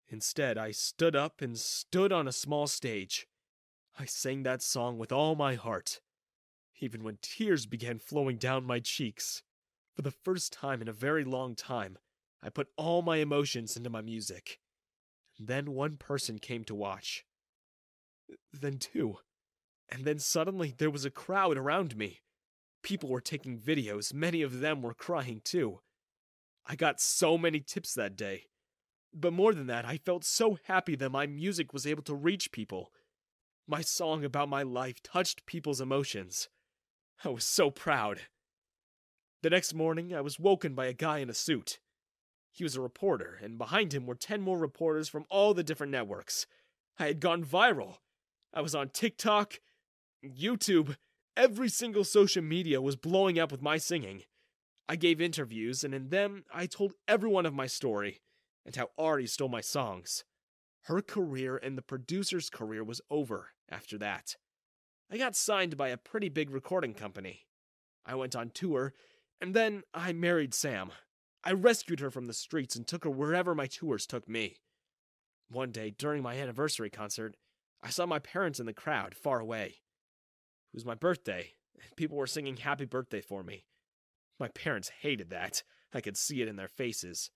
Instead, 0.08 0.60
I 0.60 0.70
stood 0.70 1.16
up 1.16 1.42
and 1.42 1.58
stood 1.58 2.12
on 2.12 2.28
a 2.28 2.32
small 2.32 2.68
stage. 2.68 3.26
I 3.98 4.06
sang 4.06 4.44
that 4.44 4.62
song 4.62 5.00
with 5.00 5.12
all 5.12 5.34
my 5.34 5.56
heart, 5.56 6.02
even 6.80 7.04
when 7.04 7.18
tears 7.24 7.66
began 7.66 7.98
flowing 7.98 8.38
down 8.38 8.64
my 8.64 8.80
cheeks. 8.80 9.42
For 9.96 10.04
the 10.04 10.12
first 10.12 10.54
time 10.54 10.84
in 10.84 10.88
a 10.88 10.94
very 10.94 11.24
long 11.24 11.56
time, 11.56 11.98
I 12.44 12.50
put 12.50 12.68
all 12.78 13.02
my 13.02 13.18
emotions 13.18 13.76
into 13.76 13.90
my 13.90 14.02
music. 14.02 14.60
Then 15.40 15.74
one 15.74 15.98
person 15.98 16.38
came 16.38 16.64
to 16.66 16.76
watch. 16.76 17.26
Then 18.54 18.78
two. 18.78 19.18
And 19.92 20.06
then 20.06 20.20
suddenly 20.20 20.74
there 20.78 20.90
was 20.90 21.06
a 21.06 21.12
crowd 21.12 21.58
around 21.58 21.98
me. 21.98 22.22
People 22.82 23.10
were 23.10 23.22
taking 23.22 23.60
videos, 23.60 24.14
many 24.14 24.42
of 24.42 24.60
them 24.60 24.82
were 24.82 24.94
crying 24.94 25.42
too. 25.44 25.82
I 26.66 26.76
got 26.76 27.02
so 27.02 27.38
many 27.38 27.60
tips 27.60 27.94
that 27.96 28.16
day. 28.16 28.46
But 29.14 29.34
more 29.34 29.54
than 29.54 29.68
that, 29.68 29.86
I 29.86 29.98
felt 29.98 30.24
so 30.24 30.58
happy 30.66 30.96
that 30.96 31.12
my 31.12 31.28
music 31.28 31.74
was 31.74 31.86
able 31.86 32.04
to 32.04 32.16
reach 32.16 32.52
people. 32.52 32.92
My 33.68 33.82
song 33.82 34.24
about 34.24 34.50
my 34.50 34.64
life 34.64 35.04
touched 35.04 35.46
people's 35.46 35.82
emotions. 35.82 36.48
I 37.24 37.30
was 37.30 37.44
so 37.44 37.70
proud. 37.70 38.22
The 39.44 39.50
next 39.50 39.74
morning, 39.74 40.14
I 40.14 40.22
was 40.22 40.40
woken 40.40 40.74
by 40.74 40.86
a 40.86 40.94
guy 40.94 41.18
in 41.18 41.30
a 41.30 41.34
suit. 41.34 41.80
He 42.52 42.64
was 42.64 42.76
a 42.76 42.82
reporter, 42.82 43.40
and 43.42 43.58
behind 43.58 43.94
him 43.94 44.06
were 44.06 44.16
10 44.16 44.42
more 44.42 44.58
reporters 44.58 45.10
from 45.10 45.26
all 45.30 45.54
the 45.54 45.64
different 45.64 45.92
networks. 45.92 46.48
I 47.00 47.08
had 47.08 47.20
gone 47.20 47.44
viral. 47.44 47.98
I 48.54 48.62
was 48.62 48.76
on 48.76 48.90
TikTok, 48.90 49.60
YouTube, 50.24 50.96
every 51.36 51.70
single 51.70 52.04
social 52.04 52.44
media 52.44 52.82
was 52.82 52.96
blowing 52.96 53.40
up 53.40 53.51
with 53.51 53.62
my 53.62 53.78
singing. 53.78 54.24
I 54.88 54.96
gave 54.96 55.22
interviews, 55.22 55.84
and 55.84 55.94
in 55.94 56.10
them, 56.10 56.44
I 56.54 56.66
told 56.66 56.94
everyone 57.08 57.46
of 57.46 57.54
my 57.54 57.68
story 57.68 58.22
and 58.66 58.75
how 58.75 58.90
Ari 58.98 59.28
stole 59.28 59.50
my 59.50 59.62
songs. 59.62 60.24
Her 60.84 61.01
career 61.01 61.58
and 61.58 61.78
the 61.78 61.82
producer's 61.82 62.50
career 62.50 62.84
was 62.84 63.01
over 63.10 63.50
after 63.70 63.98
that. 64.00 64.36
I 65.12 65.18
got 65.18 65.36
signed 65.36 65.78
by 65.78 65.90
a 65.90 65.98
pretty 65.98 66.30
big 66.30 66.50
recording 66.50 66.94
company. 66.94 67.46
I 68.06 68.16
went 68.16 68.36
on 68.36 68.50
tour, 68.50 68.94
and 69.40 69.54
then 69.54 69.84
I 69.94 70.13
married 70.13 70.54
Sam. 70.54 70.92
I 71.44 71.54
rescued 71.54 72.00
her 72.00 72.12
from 72.12 72.28
the 72.28 72.34
streets 72.34 72.75
and 72.75 72.88
took 72.88 73.04
her 73.04 73.10
wherever 73.10 73.56
my 73.56 73.68
tours 73.68 74.06
took 74.06 74.28
me. 74.28 74.58
One 75.50 75.72
day, 75.72 75.90
during 75.90 76.22
my 76.22 76.36
anniversary 76.36 76.90
concert, 76.90 77.36
I 77.82 77.90
saw 77.90 78.06
my 78.06 78.20
parents 78.20 78.60
in 78.60 78.68
the 78.68 78.74
crowd, 78.74 79.16
far 79.16 79.40
away. 79.40 79.78
It 80.74 80.78
was 80.78 80.86
my 80.86 80.96
birthday, 80.96 81.54
and 81.82 81.96
people 81.96 82.18
were 82.18 82.28
singing 82.28 82.58
happy 82.58 82.86
birthday 82.86 83.22
for 83.22 83.44
me. 83.44 83.66
My 84.40 84.48
parents 84.48 84.92
hated 85.01 85.30
that. 85.30 85.63
I 85.94 86.00
could 86.01 86.16
see 86.16 86.42
it 86.42 86.48
in 86.48 86.56
their 86.56 86.70
faces. 86.70 87.30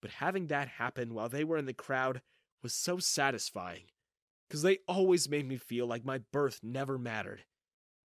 But 0.00 0.12
having 0.12 0.46
that 0.46 0.68
happen 0.68 1.12
while 1.12 1.28
they 1.28 1.42
were 1.42 1.58
in 1.58 1.66
the 1.66 1.72
crowd 1.72 2.22
was 2.62 2.72
so 2.72 2.98
satisfying, 2.98 3.84
because 4.48 4.62
they 4.62 4.78
always 4.86 5.28
made 5.28 5.46
me 5.48 5.56
feel 5.56 5.86
like 5.86 6.04
my 6.04 6.18
birth 6.32 6.60
never 6.62 6.98
mattered. 6.98 7.44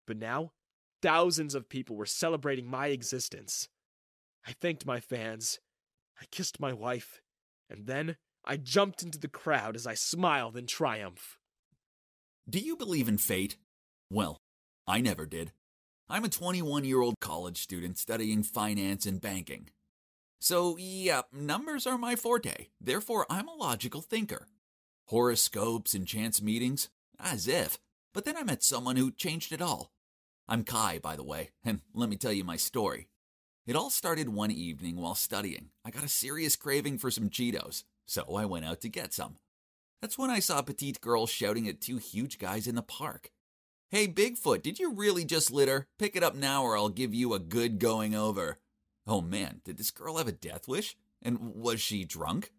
But 0.06 0.16
now, 0.16 0.52
thousands 1.00 1.54
of 1.56 1.68
people 1.68 1.96
were 1.96 2.06
celebrating 2.06 2.66
my 2.66 2.88
existence. 2.88 3.68
I 4.46 4.52
thanked 4.52 4.86
my 4.86 5.00
fans, 5.00 5.58
I 6.20 6.26
kissed 6.30 6.60
my 6.60 6.72
wife, 6.72 7.20
and 7.68 7.86
then 7.86 8.16
I 8.44 8.56
jumped 8.56 9.02
into 9.02 9.18
the 9.18 9.28
crowd 9.28 9.74
as 9.74 9.86
I 9.86 9.94
smiled 9.94 10.56
in 10.56 10.66
triumph. 10.66 11.38
Do 12.48 12.58
you 12.58 12.76
believe 12.76 13.08
in 13.08 13.18
fate? 13.18 13.56
Well, 14.10 14.41
I 14.92 15.00
never 15.00 15.24
did. 15.24 15.52
I'm 16.10 16.22
a 16.22 16.28
21 16.28 16.84
year 16.84 17.00
old 17.00 17.14
college 17.18 17.62
student 17.62 17.96
studying 17.96 18.42
finance 18.42 19.06
and 19.06 19.22
banking. 19.22 19.70
So, 20.38 20.76
yeah, 20.78 21.22
numbers 21.32 21.86
are 21.86 21.96
my 21.96 22.14
forte, 22.14 22.66
therefore, 22.78 23.24
I'm 23.30 23.48
a 23.48 23.54
logical 23.54 24.02
thinker. 24.02 24.48
Horoscopes 25.06 25.94
and 25.94 26.06
chance 26.06 26.42
meetings? 26.42 26.90
As 27.18 27.48
if. 27.48 27.78
But 28.12 28.26
then 28.26 28.36
I 28.36 28.42
met 28.42 28.62
someone 28.62 28.96
who 28.96 29.10
changed 29.10 29.50
it 29.50 29.62
all. 29.62 29.92
I'm 30.46 30.62
Kai, 30.62 30.98
by 30.98 31.16
the 31.16 31.24
way, 31.24 31.52
and 31.64 31.80
let 31.94 32.10
me 32.10 32.16
tell 32.16 32.32
you 32.32 32.44
my 32.44 32.56
story. 32.56 33.08
It 33.66 33.76
all 33.76 33.88
started 33.88 34.28
one 34.28 34.50
evening 34.50 34.96
while 34.96 35.14
studying. 35.14 35.70
I 35.86 35.90
got 35.90 36.04
a 36.04 36.08
serious 36.08 36.54
craving 36.54 36.98
for 36.98 37.10
some 37.10 37.30
Cheetos, 37.30 37.84
so 38.04 38.36
I 38.36 38.44
went 38.44 38.66
out 38.66 38.82
to 38.82 38.90
get 38.90 39.14
some. 39.14 39.36
That's 40.02 40.18
when 40.18 40.28
I 40.28 40.40
saw 40.40 40.58
a 40.58 40.62
petite 40.62 41.00
girl 41.00 41.26
shouting 41.26 41.66
at 41.66 41.80
two 41.80 41.96
huge 41.96 42.38
guys 42.38 42.66
in 42.66 42.74
the 42.74 42.82
park. 42.82 43.30
Hey, 43.92 44.08
Bigfoot, 44.08 44.62
did 44.62 44.78
you 44.78 44.94
really 44.94 45.22
just 45.22 45.50
litter? 45.50 45.86
Pick 45.98 46.16
it 46.16 46.22
up 46.22 46.34
now 46.34 46.64
or 46.64 46.78
I'll 46.78 46.88
give 46.88 47.12
you 47.12 47.34
a 47.34 47.38
good 47.38 47.78
going 47.78 48.14
over. 48.14 48.58
Oh 49.06 49.20
man, 49.20 49.60
did 49.66 49.76
this 49.76 49.90
girl 49.90 50.16
have 50.16 50.26
a 50.26 50.32
death 50.32 50.66
wish? 50.66 50.96
And 51.20 51.54
was 51.54 51.78
she 51.78 52.06
drunk? 52.06 52.52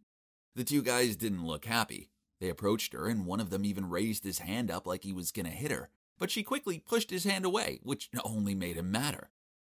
The 0.56 0.64
two 0.64 0.84
guys 0.84 1.16
didn't 1.16 1.48
look 1.48 1.66
happy. 1.66 2.12
They 2.40 2.50
approached 2.50 2.94
her, 2.94 3.08
and 3.08 3.26
one 3.26 3.40
of 3.40 3.50
them 3.50 3.66
even 3.66 3.90
raised 3.90 4.24
his 4.24 4.40
hand 4.40 4.70
up 4.70 4.86
like 4.86 5.04
he 5.04 5.12
was 5.12 5.32
gonna 5.32 5.50
hit 5.50 5.72
her. 5.72 5.90
But 6.20 6.30
she 6.30 6.44
quickly 6.44 6.78
pushed 6.78 7.10
his 7.10 7.24
hand 7.24 7.46
away, 7.46 7.80
which 7.82 8.12
only 8.24 8.54
made 8.54 8.78
him 8.78 8.92
madder. 8.92 9.32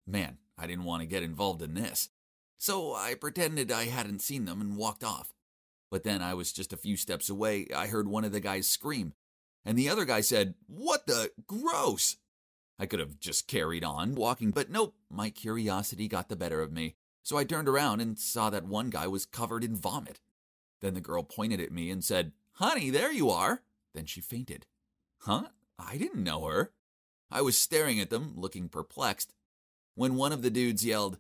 Man, 0.05 0.39
I 0.57 0.67
didn't 0.67 0.83
want 0.83 1.03
to 1.03 1.07
get 1.07 1.24
involved 1.24 1.62
in 1.62 1.74
this. 1.74 2.09
So 2.57 2.93
I 2.93 3.13
pretended 3.13 3.71
I 3.71 3.85
hadn't 3.85 4.21
seen 4.21 4.43
them 4.43 4.59
and 4.59 4.75
walked 4.75 5.05
off. 5.05 5.33
But 5.89 6.03
then 6.03 6.21
I 6.21 6.33
was 6.33 6.51
just 6.51 6.74
a 6.74 6.77
few 6.77 6.97
steps 6.97 7.29
away. 7.29 7.67
I 7.74 7.88
heard 7.88 8.09
one 8.09 8.25
of 8.25 8.33
the 8.33 8.41
guys 8.41 8.67
scream, 8.67 9.13
and 9.65 9.77
the 9.77 9.89
other 9.89 10.05
guy 10.05 10.22
said, 10.22 10.53
What 10.67 11.07
the? 11.07 11.31
Gross! 11.48 12.17
I 12.77 12.86
could 12.86 13.00
have 13.00 13.19
just 13.19 13.48
carried 13.48 13.84
on 13.84 14.15
walking, 14.15 14.51
but 14.51 14.69
nope, 14.69 14.95
my 15.10 15.29
curiosity 15.29 16.07
got 16.07 16.29
the 16.29 16.36
better 16.36 16.62
of 16.62 16.72
me. 16.72 16.95
So 17.24 17.38
I 17.38 17.43
turned 17.43 17.67
around 17.67 18.01
and 18.01 18.19
saw 18.19 18.50
that 18.51 18.65
one 18.65 18.89
guy 18.89 19.07
was 19.07 19.25
covered 19.25 19.63
in 19.63 19.75
vomit. 19.75 20.19
Then 20.81 20.93
the 20.93 21.01
girl 21.01 21.24
pointed 21.24 21.60
at 21.60 21.72
me 21.72 21.89
and 21.89 22.03
said, 22.03 22.34
Honey, 22.53 22.89
there 22.89 23.12
you 23.12 23.29
are. 23.29 23.63
Then 23.93 24.05
she 24.05 24.22
fainted. 24.22 24.67
Huh? 25.19 25.45
I 25.79 25.98
didn't 25.98 26.24
know 26.24 26.45
her. 26.45 26.72
I 27.31 27.41
was 27.41 27.57
staring 27.57 28.00
at 28.00 28.10
them, 28.10 28.34
looking 28.36 28.69
perplexed, 28.69 29.34
when 29.95 30.15
one 30.15 30.31
of 30.31 30.41
the 30.41 30.51
dudes 30.51 30.86
yelled, 30.86 31.17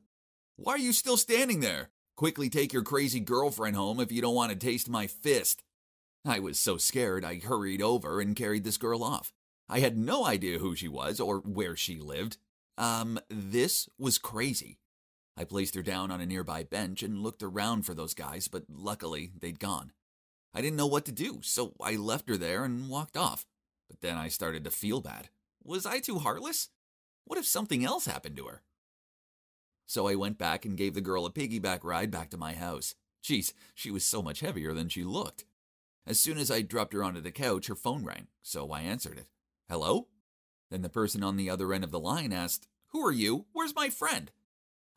Why 0.55 0.73
are 0.73 0.77
you 0.77 0.93
still 0.93 1.17
standing 1.17 1.61
there? 1.61 1.89
Quickly 2.15 2.49
take 2.49 2.71
your 2.71 2.83
crazy 2.83 3.19
girlfriend 3.19 3.75
home 3.75 3.99
if 3.99 4.11
you 4.11 4.21
don't 4.21 4.35
want 4.35 4.51
to 4.51 4.57
taste 4.57 4.87
my 4.87 5.07
fist. 5.07 5.63
I 6.25 6.39
was 6.39 6.57
so 6.57 6.77
scared 6.77 7.23
I 7.23 7.39
hurried 7.39 7.81
over 7.81 8.19
and 8.19 8.35
carried 8.35 8.63
this 8.63 8.77
girl 8.77 9.03
off. 9.03 9.31
I 9.69 9.79
had 9.79 9.97
no 9.97 10.25
idea 10.25 10.59
who 10.59 10.75
she 10.75 10.87
was 10.87 11.19
or 11.19 11.39
where 11.39 11.75
she 11.75 11.99
lived. 11.99 12.37
Um, 12.77 13.19
this 13.29 13.87
was 13.97 14.17
crazy. 14.17 14.79
I 15.37 15.43
placed 15.43 15.75
her 15.75 15.83
down 15.83 16.11
on 16.11 16.21
a 16.21 16.25
nearby 16.25 16.63
bench 16.63 17.03
and 17.03 17.21
looked 17.21 17.43
around 17.43 17.83
for 17.85 17.93
those 17.93 18.13
guys, 18.13 18.47
but 18.47 18.63
luckily 18.69 19.31
they'd 19.39 19.59
gone. 19.59 19.91
I 20.53 20.61
didn't 20.61 20.77
know 20.77 20.87
what 20.87 21.05
to 21.05 21.11
do, 21.11 21.39
so 21.41 21.73
I 21.81 21.95
left 21.95 22.29
her 22.29 22.37
there 22.37 22.63
and 22.63 22.89
walked 22.89 23.17
off. 23.17 23.45
But 23.89 24.01
then 24.01 24.17
I 24.17 24.29
started 24.29 24.63
to 24.63 24.71
feel 24.71 25.01
bad. 25.01 25.29
Was 25.63 25.85
I 25.85 25.99
too 25.99 26.19
heartless? 26.19 26.69
What 27.25 27.37
if 27.37 27.45
something 27.45 27.83
else 27.83 28.05
happened 28.05 28.37
to 28.37 28.45
her? 28.45 28.63
So 29.85 30.07
I 30.07 30.15
went 30.15 30.37
back 30.37 30.65
and 30.65 30.77
gave 30.77 30.93
the 30.93 31.01
girl 31.01 31.25
a 31.25 31.31
piggyback 31.31 31.83
ride 31.83 32.09
back 32.09 32.29
to 32.31 32.37
my 32.37 32.53
house. 32.53 32.95
Geez, 33.21 33.53
she 33.73 33.91
was 33.91 34.05
so 34.05 34.21
much 34.21 34.39
heavier 34.39 34.73
than 34.73 34.89
she 34.89 35.03
looked. 35.03 35.45
As 36.07 36.19
soon 36.19 36.37
as 36.37 36.51
I 36.51 36.61
dropped 36.61 36.93
her 36.93 37.03
onto 37.03 37.19
the 37.19 37.31
couch, 37.31 37.67
her 37.67 37.75
phone 37.75 38.05
rang, 38.05 38.27
so 38.43 38.71
I 38.71 38.81
answered 38.81 39.17
it. 39.17 39.27
Hello? 39.69 40.07
Then 40.69 40.83
the 40.83 40.89
person 40.89 41.23
on 41.23 41.35
the 41.35 41.49
other 41.49 41.73
end 41.73 41.83
of 41.83 41.91
the 41.91 41.99
line 41.99 42.31
asked, 42.31 42.67
Who 42.89 43.03
are 43.05 43.11
you? 43.11 43.45
Where's 43.53 43.75
my 43.75 43.89
friend? 43.89 44.31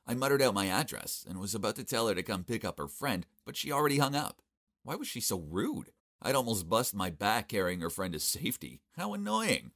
I 0.07 0.15
muttered 0.15 0.43
out 0.43 0.55
my 0.55 0.67
address 0.67 1.25
and 1.29 1.39
was 1.39 1.55
about 1.55 1.77
to 1.77 1.85
tell 1.85 2.09
her 2.09 2.15
to 2.15 2.23
come 2.23 2.45
pick 2.45 2.65
up 2.65 2.79
her 2.79 2.89
friend, 2.89 3.27
but 3.47 3.57
she 3.57 3.73
already 3.73 3.99
hung 3.99 4.15
up. 4.15 4.43
Why 4.83 4.97
was 4.97 5.09
she 5.09 5.21
so 5.21 5.39
rude? 5.39 5.93
I'd 6.21 6.35
almost 6.35 6.69
bust 6.69 6.95
my 6.95 7.11
back 7.11 7.49
carrying 7.49 7.81
her 7.81 7.91
friend 7.91 8.13
to 8.13 8.21
safety. 8.21 8.81
How 8.97 9.15
annoying. 9.15 9.73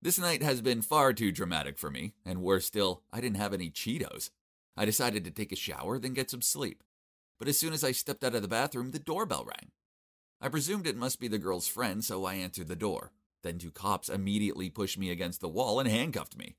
This 0.00 0.18
night 0.18 0.42
has 0.42 0.60
been 0.60 0.82
far 0.82 1.12
too 1.12 1.32
dramatic 1.32 1.78
for 1.78 1.90
me, 1.90 2.14
and 2.24 2.42
worse 2.42 2.66
still, 2.66 3.02
I 3.12 3.20
didn't 3.20 3.38
have 3.38 3.52
any 3.52 3.70
Cheetos. 3.70 4.30
I 4.76 4.84
decided 4.84 5.24
to 5.24 5.30
take 5.30 5.52
a 5.52 5.56
shower, 5.56 5.98
then 5.98 6.14
get 6.14 6.30
some 6.30 6.42
sleep. 6.42 6.82
But 7.38 7.48
as 7.48 7.58
soon 7.58 7.72
as 7.72 7.82
I 7.82 7.92
stepped 7.92 8.24
out 8.24 8.34
of 8.34 8.42
the 8.42 8.48
bathroom, 8.48 8.90
the 8.90 8.98
doorbell 8.98 9.44
rang. 9.44 9.70
I 10.40 10.48
presumed 10.48 10.86
it 10.86 10.96
must 10.96 11.20
be 11.20 11.28
the 11.28 11.38
girl's 11.38 11.68
friend, 11.68 12.04
so 12.04 12.24
I 12.24 12.34
answered 12.34 12.68
the 12.68 12.76
door. 12.76 13.12
Then 13.42 13.58
two 13.58 13.70
cops 13.70 14.08
immediately 14.08 14.70
pushed 14.70 14.98
me 14.98 15.10
against 15.10 15.40
the 15.40 15.48
wall 15.48 15.80
and 15.80 15.88
handcuffed 15.88 16.36
me. 16.36 16.56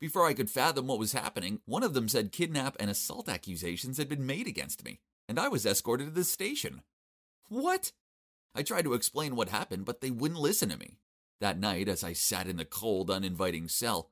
Before 0.00 0.26
I 0.26 0.34
could 0.34 0.50
fathom 0.50 0.88
what 0.88 0.98
was 0.98 1.12
happening, 1.12 1.60
one 1.64 1.84
of 1.84 1.94
them 1.94 2.08
said 2.08 2.32
kidnap 2.32 2.76
and 2.80 2.90
assault 2.90 3.28
accusations 3.28 3.98
had 3.98 4.08
been 4.08 4.26
made 4.26 4.48
against 4.48 4.84
me, 4.84 4.98
and 5.28 5.38
I 5.38 5.48
was 5.48 5.64
escorted 5.64 6.08
to 6.08 6.12
the 6.12 6.24
station. 6.24 6.82
What? 7.48 7.92
I 8.54 8.62
tried 8.62 8.82
to 8.82 8.94
explain 8.94 9.36
what 9.36 9.50
happened, 9.50 9.84
but 9.84 10.00
they 10.00 10.10
wouldn't 10.10 10.40
listen 10.40 10.70
to 10.70 10.78
me. 10.78 10.98
That 11.40 11.58
night, 11.58 11.88
as 11.88 12.02
I 12.02 12.12
sat 12.14 12.48
in 12.48 12.56
the 12.56 12.64
cold, 12.64 13.10
uninviting 13.10 13.68
cell, 13.68 14.10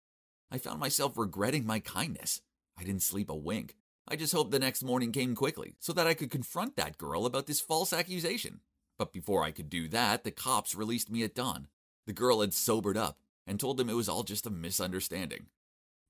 I 0.50 0.58
found 0.58 0.78
myself 0.78 1.16
regretting 1.16 1.66
my 1.66 1.80
kindness. 1.80 2.40
I 2.78 2.84
didn't 2.84 3.02
sleep 3.02 3.28
a 3.28 3.34
wink. 3.34 3.76
I 4.06 4.16
just 4.16 4.32
hoped 4.32 4.50
the 4.50 4.58
next 4.58 4.82
morning 4.82 5.12
came 5.12 5.34
quickly 5.34 5.74
so 5.78 5.92
that 5.92 6.06
I 6.06 6.14
could 6.14 6.30
confront 6.30 6.76
that 6.76 6.98
girl 6.98 7.26
about 7.26 7.46
this 7.46 7.60
false 7.60 7.92
accusation. 7.92 8.60
But 9.00 9.14
before 9.14 9.42
I 9.42 9.50
could 9.50 9.70
do 9.70 9.88
that, 9.88 10.24
the 10.24 10.30
cops 10.30 10.74
released 10.74 11.10
me 11.10 11.22
at 11.22 11.34
dawn. 11.34 11.68
The 12.06 12.12
girl 12.12 12.42
had 12.42 12.52
sobered 12.52 12.98
up 12.98 13.18
and 13.46 13.58
told 13.58 13.78
them 13.78 13.88
it 13.88 13.94
was 13.94 14.10
all 14.10 14.24
just 14.24 14.44
a 14.44 14.50
misunderstanding. 14.50 15.46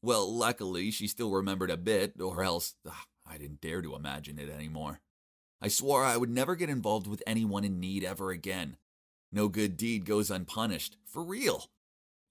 Well, 0.03 0.29
luckily, 0.29 0.91
she 0.91 1.07
still 1.07 1.31
remembered 1.31 1.71
a 1.71 1.77
bit, 1.77 2.21
or 2.21 2.43
else 2.43 2.75
ugh, 2.85 2.93
I 3.25 3.39
didn't 3.39 3.61
dare 3.61 3.81
to 3.81 3.95
imagine 3.95 4.41
it 4.41 4.51
anymore. 4.51 5.03
I 5.63 5.69
swore 5.69 6.05
I 6.05 6.17
would 6.17 6.31
never 6.31 6.57
get 6.57 6.69
involved 6.69 7.07
with 7.07 7.23
anyone 7.29 7.63
in 7.63 7.79
need 7.79 8.03
ever 8.03 8.33
again. 8.33 8.77
No 9.31 9.47
good 9.47 9.77
deed 9.77 10.05
goes 10.05 10.29
unpunished, 10.29 10.97
for 11.07 11.23
real. 11.23 11.71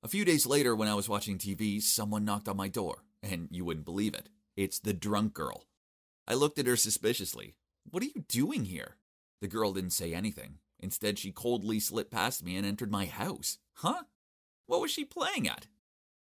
A 0.03 0.09
few 0.09 0.25
days 0.25 0.45
later, 0.45 0.75
when 0.75 0.89
I 0.89 0.93
was 0.93 1.07
watching 1.07 1.37
TV, 1.37 1.81
someone 1.81 2.25
knocked 2.25 2.49
on 2.49 2.57
my 2.57 2.67
door, 2.67 3.05
and 3.23 3.47
you 3.49 3.63
wouldn't 3.63 3.85
believe 3.85 4.13
it. 4.13 4.27
It's 4.57 4.79
the 4.79 4.91
drunk 4.91 5.33
girl. 5.33 5.67
I 6.27 6.33
looked 6.33 6.59
at 6.59 6.67
her 6.67 6.75
suspiciously. 6.75 7.55
What 7.89 8.03
are 8.03 8.07
you 8.07 8.25
doing 8.27 8.65
here? 8.65 8.97
The 9.41 9.47
girl 9.47 9.73
didn't 9.73 9.91
say 9.91 10.13
anything. 10.13 10.59
Instead, 10.79 11.19
she 11.19 11.31
coldly 11.31 11.79
slipped 11.79 12.11
past 12.11 12.43
me 12.43 12.55
and 12.55 12.65
entered 12.65 12.91
my 12.91 13.05
house. 13.05 13.57
Huh? 13.75 14.03
What 14.65 14.81
was 14.81 14.91
she 14.91 15.05
playing 15.05 15.47
at? 15.47 15.67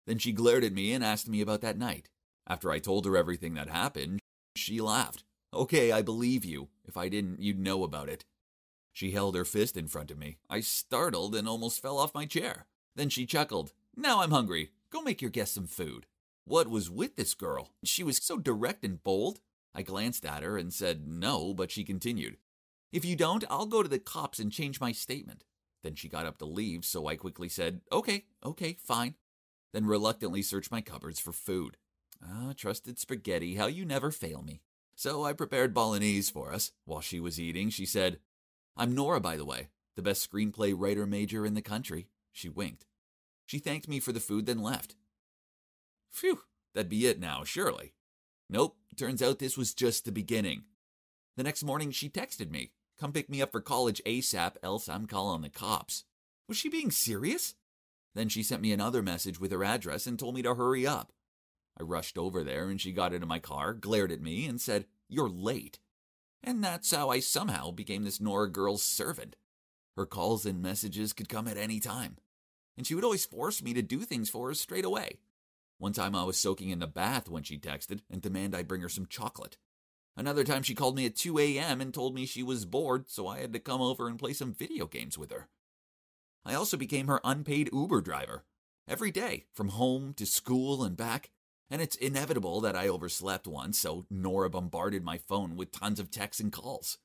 Then 0.06 0.18
she 0.18 0.32
glared 0.32 0.64
at 0.64 0.74
me 0.74 0.94
and 0.94 1.04
asked 1.04 1.28
me 1.28 1.42
about 1.42 1.62
that 1.62 1.78
night. 1.78 2.10
After 2.48 2.72
I 2.72 2.80
told 2.80 3.06
her 3.06 3.18
everything 3.18 3.56
that 3.56 3.70
happened, 3.70 4.20
she 4.56 4.80
laughed. 4.80 5.24
Okay, 5.54 5.92
I 5.92 6.02
believe 6.02 6.46
you. 6.46 6.70
If 6.86 6.98
I 6.98 7.10
didn't, 7.10 7.42
you'd 7.42 7.60
know 7.60 7.84
about 7.84 8.10
it. 8.10 8.24
She 8.94 9.12
held 9.12 9.36
her 9.36 9.46
fist 9.46 9.76
in 9.76 9.88
front 9.88 10.12
of 10.12 10.18
me. 10.18 10.38
I 10.50 10.60
startled 10.60 11.36
and 11.36 11.48
almost 11.48 11.82
fell 11.82 11.98
off 11.98 12.14
my 12.14 12.26
chair. 12.26 12.66
Then 12.96 13.10
she 13.10 13.26
chuckled. 13.26 13.74
Now 13.96 14.22
I'm 14.22 14.32
hungry. 14.32 14.72
Go 14.90 15.02
make 15.02 15.22
your 15.22 15.32
guest 15.32 15.54
some 15.54 15.68
food. 15.68 16.06
What 16.46 16.70
was 16.70 16.90
with 16.90 17.16
this 17.16 17.34
girl? 17.34 17.72
She 17.84 18.04
was 18.04 18.18
so 18.24 18.38
direct 18.38 18.86
and 18.86 19.04
bold. 19.04 19.40
I 19.74 19.82
glanced 19.82 20.26
at 20.26 20.44
her 20.44 20.58
and 20.58 20.72
said 20.72 21.08
no, 21.08 21.54
but 21.54 21.72
she 21.72 21.84
continued. 21.84 22.38
If 22.92 23.06
you 23.06 23.16
don't, 23.16 23.44
I'll 23.50 23.66
go 23.66 23.84
to 23.84 23.90
the 23.90 24.00
cops 24.00 24.40
and 24.40 24.52
change 24.52 24.80
my 24.80 24.92
statement. 24.92 25.44
Then 25.84 25.96
she 25.96 26.10
got 26.10 26.26
up 26.26 26.38
to 26.40 26.46
leave, 26.46 26.86
so 26.86 27.08
I 27.08 27.16
quickly 27.16 27.50
said, 27.50 27.82
Okay, 27.92 28.26
okay, 28.44 28.78
fine. 28.82 29.16
Then 29.74 29.86
reluctantly 29.86 30.42
searched 30.42 30.72
my 30.72 30.82
cupboards 30.82 31.20
for 31.20 31.32
food. 31.32 31.78
Ah, 32.24 32.54
trusted 32.56 32.98
spaghetti, 32.98 33.56
how 33.56 33.68
you 33.68 33.86
never 33.86 34.10
fail 34.10 34.42
me. 34.42 34.62
So 34.96 35.24
I 35.24 35.34
prepared 35.34 35.74
bolognese 35.74 36.32
for 36.32 36.54
us. 36.54 36.72
While 36.86 37.02
she 37.02 37.20
was 37.20 37.40
eating, 37.40 37.70
she 37.70 37.86
said, 37.86 38.20
I'm 38.78 38.96
Nora, 38.96 39.20
by 39.20 39.36
the 39.36 39.46
way, 39.46 39.70
the 39.96 40.02
best 40.02 40.30
screenplay 40.30 40.74
writer 40.76 41.06
major 41.06 41.46
in 41.46 41.54
the 41.54 41.62
country. 41.62 42.08
She 42.32 42.50
winked. 42.50 42.86
She 43.46 43.60
thanked 43.60 43.88
me 43.88 44.00
for 44.00 44.12
the 44.12 44.20
food, 44.20 44.46
then 44.46 44.62
left. 44.62 44.96
Phew, 46.10 46.42
that'd 46.74 46.90
be 46.90 47.08
it 47.08 47.20
now, 47.20 47.44
surely. 47.44 47.94
Nope, 48.50 48.78
turns 48.98 49.22
out 49.22 49.40
this 49.40 49.58
was 49.58 49.74
just 49.74 50.06
the 50.06 50.12
beginning. 50.12 50.64
The 51.38 51.44
next 51.44 51.64
morning, 51.64 51.92
she 51.92 52.10
texted 52.10 52.50
me, 52.50 52.72
Come 52.98 53.12
pick 53.12 53.30
me 53.30 53.42
up 53.42 53.52
for 53.52 53.62
college 53.62 54.02
ASAP, 54.06 54.56
else 54.64 54.88
I'm 54.88 55.06
calling 55.06 55.42
the 55.42 55.50
cops. 55.50 56.06
Was 56.48 56.58
she 56.58 56.70
being 56.70 56.92
serious? 56.92 57.56
Then 58.14 58.30
she 58.30 58.44
sent 58.44 58.62
me 58.62 58.72
another 58.72 59.02
message 59.02 59.40
with 59.40 59.52
her 59.52 59.64
address 59.64 60.08
and 60.08 60.18
told 60.18 60.36
me 60.36 60.42
to 60.44 60.56
hurry 60.56 60.88
up. 60.88 61.12
I 61.78 61.84
rushed 61.84 62.18
over 62.18 62.44
there 62.44 62.70
and 62.70 62.80
she 62.80 62.94
got 62.94 63.14
into 63.14 63.28
my 63.28 63.40
car, 63.40 63.74
glared 63.74 64.12
at 64.12 64.22
me, 64.22 64.46
and 64.46 64.62
said, 64.62 64.86
You're 65.10 65.30
late. 65.30 65.80
And 66.42 66.64
that's 66.64 66.92
how 66.92 67.10
I 67.10 67.20
somehow 67.20 67.72
became 67.72 68.04
this 68.04 68.22
Nora 68.22 68.50
girl's 68.50 68.84
servant. 68.84 69.36
Her 69.98 70.06
calls 70.06 70.46
and 70.46 70.62
messages 70.62 71.12
could 71.12 71.28
come 71.28 71.48
at 71.48 71.58
any 71.58 71.82
time. 71.82 72.18
And 72.78 72.88
she 72.88 72.96
would 72.96 73.04
always 73.04 73.26
force 73.26 73.62
me 73.62 73.74
to 73.74 73.82
do 73.82 74.02
things 74.02 74.30
for 74.30 74.48
her 74.48 74.54
straight 74.54 74.86
away. 74.86 75.20
One 75.78 75.94
time 75.94 76.16
I 76.16 76.24
was 76.24 76.38
soaking 76.38 76.70
in 76.70 76.80
the 76.80 76.88
bath 76.88 77.30
when 77.30 77.44
she 77.44 77.58
texted 77.58 78.02
and 78.10 78.22
demanded 78.22 78.58
I 78.58 78.64
bring 78.64 78.82
her 78.82 78.90
some 78.90 79.08
chocolate. 79.08 79.58
Another 80.18 80.46
time 80.46 80.64
she 80.64 80.76
called 80.76 80.96
me 80.96 81.06
at 81.06 81.16
2 81.16 81.38
a.m. 81.40 81.82
and 81.82 81.94
told 81.94 82.16
me 82.16 82.26
she 82.26 82.42
was 82.42 82.64
bored, 82.66 83.10
so 83.10 83.28
I 83.28 83.40
had 83.40 83.52
to 83.54 83.60
come 83.60 83.82
over 83.82 84.08
and 84.08 84.18
play 84.18 84.32
some 84.32 84.54
video 84.54 84.88
games 84.88 85.18
with 85.18 85.30
her. 85.32 85.50
I 86.46 86.54
also 86.54 86.78
became 86.78 87.08
her 87.08 87.20
unpaid 87.24 87.70
Uber 87.74 88.02
driver. 88.02 88.46
Every 88.88 89.12
day, 89.12 89.46
from 89.54 89.70
home 89.70 90.14
to 90.14 90.26
school 90.26 90.84
and 90.84 90.96
back, 90.96 91.32
and 91.70 91.82
it's 91.82 91.96
inevitable 91.98 92.62
that 92.62 92.76
I 92.76 92.88
overslept 92.88 93.46
once, 93.46 93.80
so 93.80 94.06
Nora 94.10 94.50
bombarded 94.50 95.04
my 95.04 95.18
phone 95.18 95.58
with 95.58 95.72
tons 95.72 96.00
of 96.00 96.12
texts 96.12 96.42
and 96.42 96.52
calls. 96.52 96.98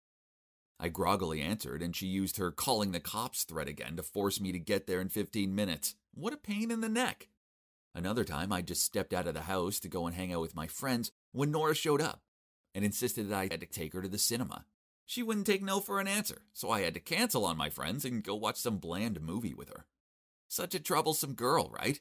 I 0.79 0.89
groggily 0.89 1.41
answered, 1.41 1.83
and 1.83 1.97
she 1.97 2.07
used 2.07 2.37
her 2.37 2.53
calling 2.53 2.93
the 2.93 3.01
cops 3.01 3.43
threat 3.43 3.67
again 3.67 3.97
to 3.97 4.03
force 4.05 4.41
me 4.41 4.53
to 4.53 4.59
get 4.59 4.87
there 4.87 5.01
in 5.01 5.09
15 5.09 5.53
minutes. 5.53 5.97
What 6.15 6.33
a 6.33 6.37
pain 6.37 6.71
in 6.71 6.81
the 6.81 6.89
neck. 6.89 7.29
Another 7.93 8.25
time, 8.25 8.53
I 8.53 8.63
just 8.63 8.85
stepped 8.85 9.13
out 9.13 9.27
of 9.27 9.35
the 9.35 9.43
house 9.43 9.81
to 9.81 9.89
go 9.89 10.07
and 10.07 10.15
hang 10.15 10.33
out 10.33 10.43
with 10.43 10.55
my 10.55 10.69
friends 10.69 11.11
when 11.33 11.51
Nora 11.51 11.75
showed 11.75 12.01
up 12.01 12.23
and 12.75 12.85
insisted 12.85 13.29
that 13.29 13.37
I 13.37 13.49
had 13.51 13.61
to 13.61 13.67
take 13.67 13.93
her 13.93 14.03
to 14.03 14.09
the 14.09 14.19
cinema. 14.19 14.65
She 15.07 15.23
wouldn't 15.23 15.47
take 15.47 15.63
no 15.63 15.81
for 15.81 15.99
an 15.99 16.07
answer, 16.07 16.43
so 16.53 16.71
I 16.71 16.83
had 16.83 16.95
to 16.95 17.01
cancel 17.01 17.45
on 17.45 17.57
my 17.57 17.69
friends 17.69 18.05
and 18.05 18.23
go 18.23 18.35
watch 18.35 18.57
some 18.57 18.79
bland 18.79 19.21
movie 19.21 19.55
with 19.55 19.69
her. 19.69 19.87
Such 20.49 20.75
a 20.75 20.81
troublesome 20.81 21.35
girl, 21.35 21.71
right? 21.71 22.01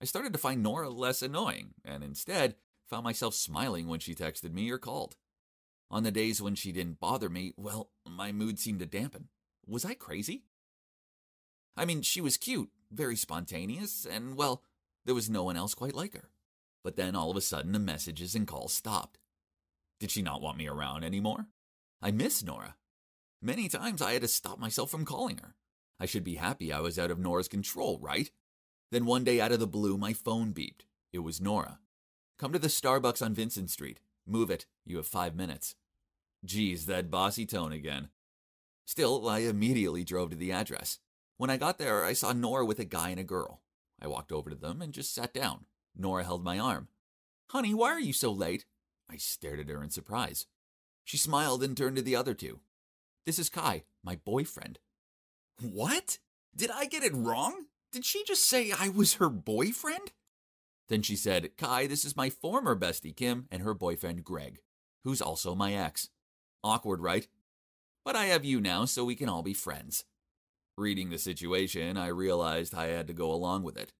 I 0.00 0.04
started 0.04 0.32
to 0.32 0.38
find 0.38 0.62
Nora 0.62 0.90
less 0.90 1.22
annoying, 1.22 1.74
and 1.84 2.04
instead 2.04 2.56
found 2.88 3.04
myself 3.04 3.34
smiling 3.34 3.88
when 3.88 4.00
she 4.00 4.14
texted 4.14 4.52
me 4.52 4.70
or 4.70 4.78
called. 4.78 5.16
On 5.90 6.02
the 6.02 6.10
days 6.10 6.42
when 6.42 6.54
she 6.54 6.72
didn't 6.72 7.00
bother 7.00 7.28
me, 7.28 7.52
well, 7.56 7.90
my 8.08 8.32
mood 8.32 8.58
seemed 8.58 8.80
to 8.80 8.86
dampen. 8.86 9.28
Was 9.66 9.84
I 9.84 9.94
crazy? 9.94 10.44
I 11.76 11.84
mean, 11.84 12.02
she 12.02 12.20
was 12.20 12.36
cute, 12.36 12.70
very 12.90 13.16
spontaneous, 13.16 14.06
and 14.06 14.36
well, 14.36 14.62
there 15.04 15.14
was 15.14 15.30
no 15.30 15.44
one 15.44 15.56
else 15.56 15.74
quite 15.74 15.94
like 15.94 16.14
her. 16.14 16.30
But 16.82 16.96
then 16.96 17.16
all 17.16 17.30
of 17.30 17.36
a 17.36 17.40
sudden, 17.40 17.72
the 17.72 17.78
messages 17.78 18.34
and 18.34 18.46
calls 18.46 18.72
stopped. 18.72 19.18
Did 19.98 20.10
she 20.10 20.22
not 20.22 20.42
want 20.42 20.58
me 20.58 20.68
around 20.68 21.04
anymore? 21.04 21.46
I 22.02 22.10
miss 22.10 22.42
Nora. 22.42 22.76
Many 23.40 23.68
times 23.68 24.02
I 24.02 24.12
had 24.12 24.22
to 24.22 24.28
stop 24.28 24.58
myself 24.58 24.90
from 24.90 25.04
calling 25.04 25.38
her. 25.38 25.54
I 25.98 26.06
should 26.06 26.24
be 26.24 26.34
happy 26.34 26.72
I 26.72 26.80
was 26.80 26.98
out 26.98 27.10
of 27.10 27.18
Nora's 27.18 27.48
control, 27.48 27.98
right? 28.00 28.30
Then 28.90 29.06
one 29.06 29.24
day 29.24 29.40
out 29.40 29.52
of 29.52 29.60
the 29.60 29.66
blue, 29.66 29.98
my 29.98 30.12
phone 30.12 30.52
beeped. 30.52 30.82
It 31.12 31.20
was 31.20 31.40
Nora. 31.40 31.78
Come 32.38 32.52
to 32.52 32.58
the 32.58 32.68
Starbucks 32.68 33.24
on 33.24 33.34
Vincent 33.34 33.70
Street. 33.70 34.00
Move 34.26 34.50
it. 34.50 34.66
You 34.84 34.96
have 34.98 35.06
five 35.06 35.34
minutes. 35.34 35.74
Geez, 36.44 36.86
that 36.86 37.10
bossy 37.10 37.46
tone 37.46 37.72
again. 37.72 38.08
Still, 38.84 39.28
I 39.28 39.40
immediately 39.40 40.04
drove 40.04 40.30
to 40.30 40.36
the 40.36 40.52
address. 40.52 40.98
When 41.38 41.50
I 41.50 41.56
got 41.56 41.78
there, 41.78 42.04
I 42.04 42.12
saw 42.12 42.32
Nora 42.32 42.64
with 42.64 42.78
a 42.78 42.84
guy 42.84 43.10
and 43.10 43.20
a 43.20 43.24
girl. 43.24 43.62
I 44.00 44.06
walked 44.06 44.32
over 44.32 44.50
to 44.50 44.56
them 44.56 44.80
and 44.80 44.92
just 44.92 45.14
sat 45.14 45.34
down. 45.34 45.64
Nora 45.96 46.24
held 46.24 46.44
my 46.44 46.58
arm. 46.58 46.88
Honey, 47.50 47.74
why 47.74 47.90
are 47.90 48.00
you 48.00 48.12
so 48.12 48.30
late? 48.30 48.64
I 49.10 49.16
stared 49.16 49.60
at 49.60 49.68
her 49.68 49.82
in 49.82 49.90
surprise. 49.90 50.46
She 51.04 51.16
smiled 51.16 51.62
and 51.62 51.76
turned 51.76 51.96
to 51.96 52.02
the 52.02 52.16
other 52.16 52.34
two. 52.34 52.60
This 53.24 53.38
is 53.38 53.48
Kai, 53.48 53.84
my 54.04 54.16
boyfriend. 54.24 54.78
What? 55.60 56.18
Did 56.54 56.70
I 56.70 56.86
get 56.86 57.02
it 57.02 57.14
wrong? 57.14 57.66
Did 57.96 58.04
she 58.04 58.24
just 58.24 58.46
say 58.46 58.72
I 58.78 58.90
was 58.90 59.14
her 59.14 59.30
boyfriend? 59.30 60.12
Then 60.90 61.00
she 61.00 61.16
said, 61.16 61.56
Kai, 61.56 61.86
this 61.86 62.04
is 62.04 62.14
my 62.14 62.28
former 62.28 62.76
bestie 62.76 63.16
Kim 63.16 63.46
and 63.50 63.62
her 63.62 63.72
boyfriend 63.72 64.22
Greg, 64.22 64.58
who's 65.02 65.22
also 65.22 65.54
my 65.54 65.72
ex. 65.72 66.10
Awkward, 66.62 67.00
right? 67.00 67.26
But 68.04 68.14
I 68.14 68.26
have 68.26 68.44
you 68.44 68.60
now, 68.60 68.84
so 68.84 69.02
we 69.02 69.14
can 69.14 69.30
all 69.30 69.42
be 69.42 69.54
friends. 69.54 70.04
Reading 70.76 71.08
the 71.08 71.16
situation, 71.16 71.96
I 71.96 72.08
realized 72.08 72.74
I 72.74 72.88
had 72.88 73.06
to 73.06 73.14
go 73.14 73.32
along 73.32 73.62
with 73.62 73.78
it. 73.78 73.94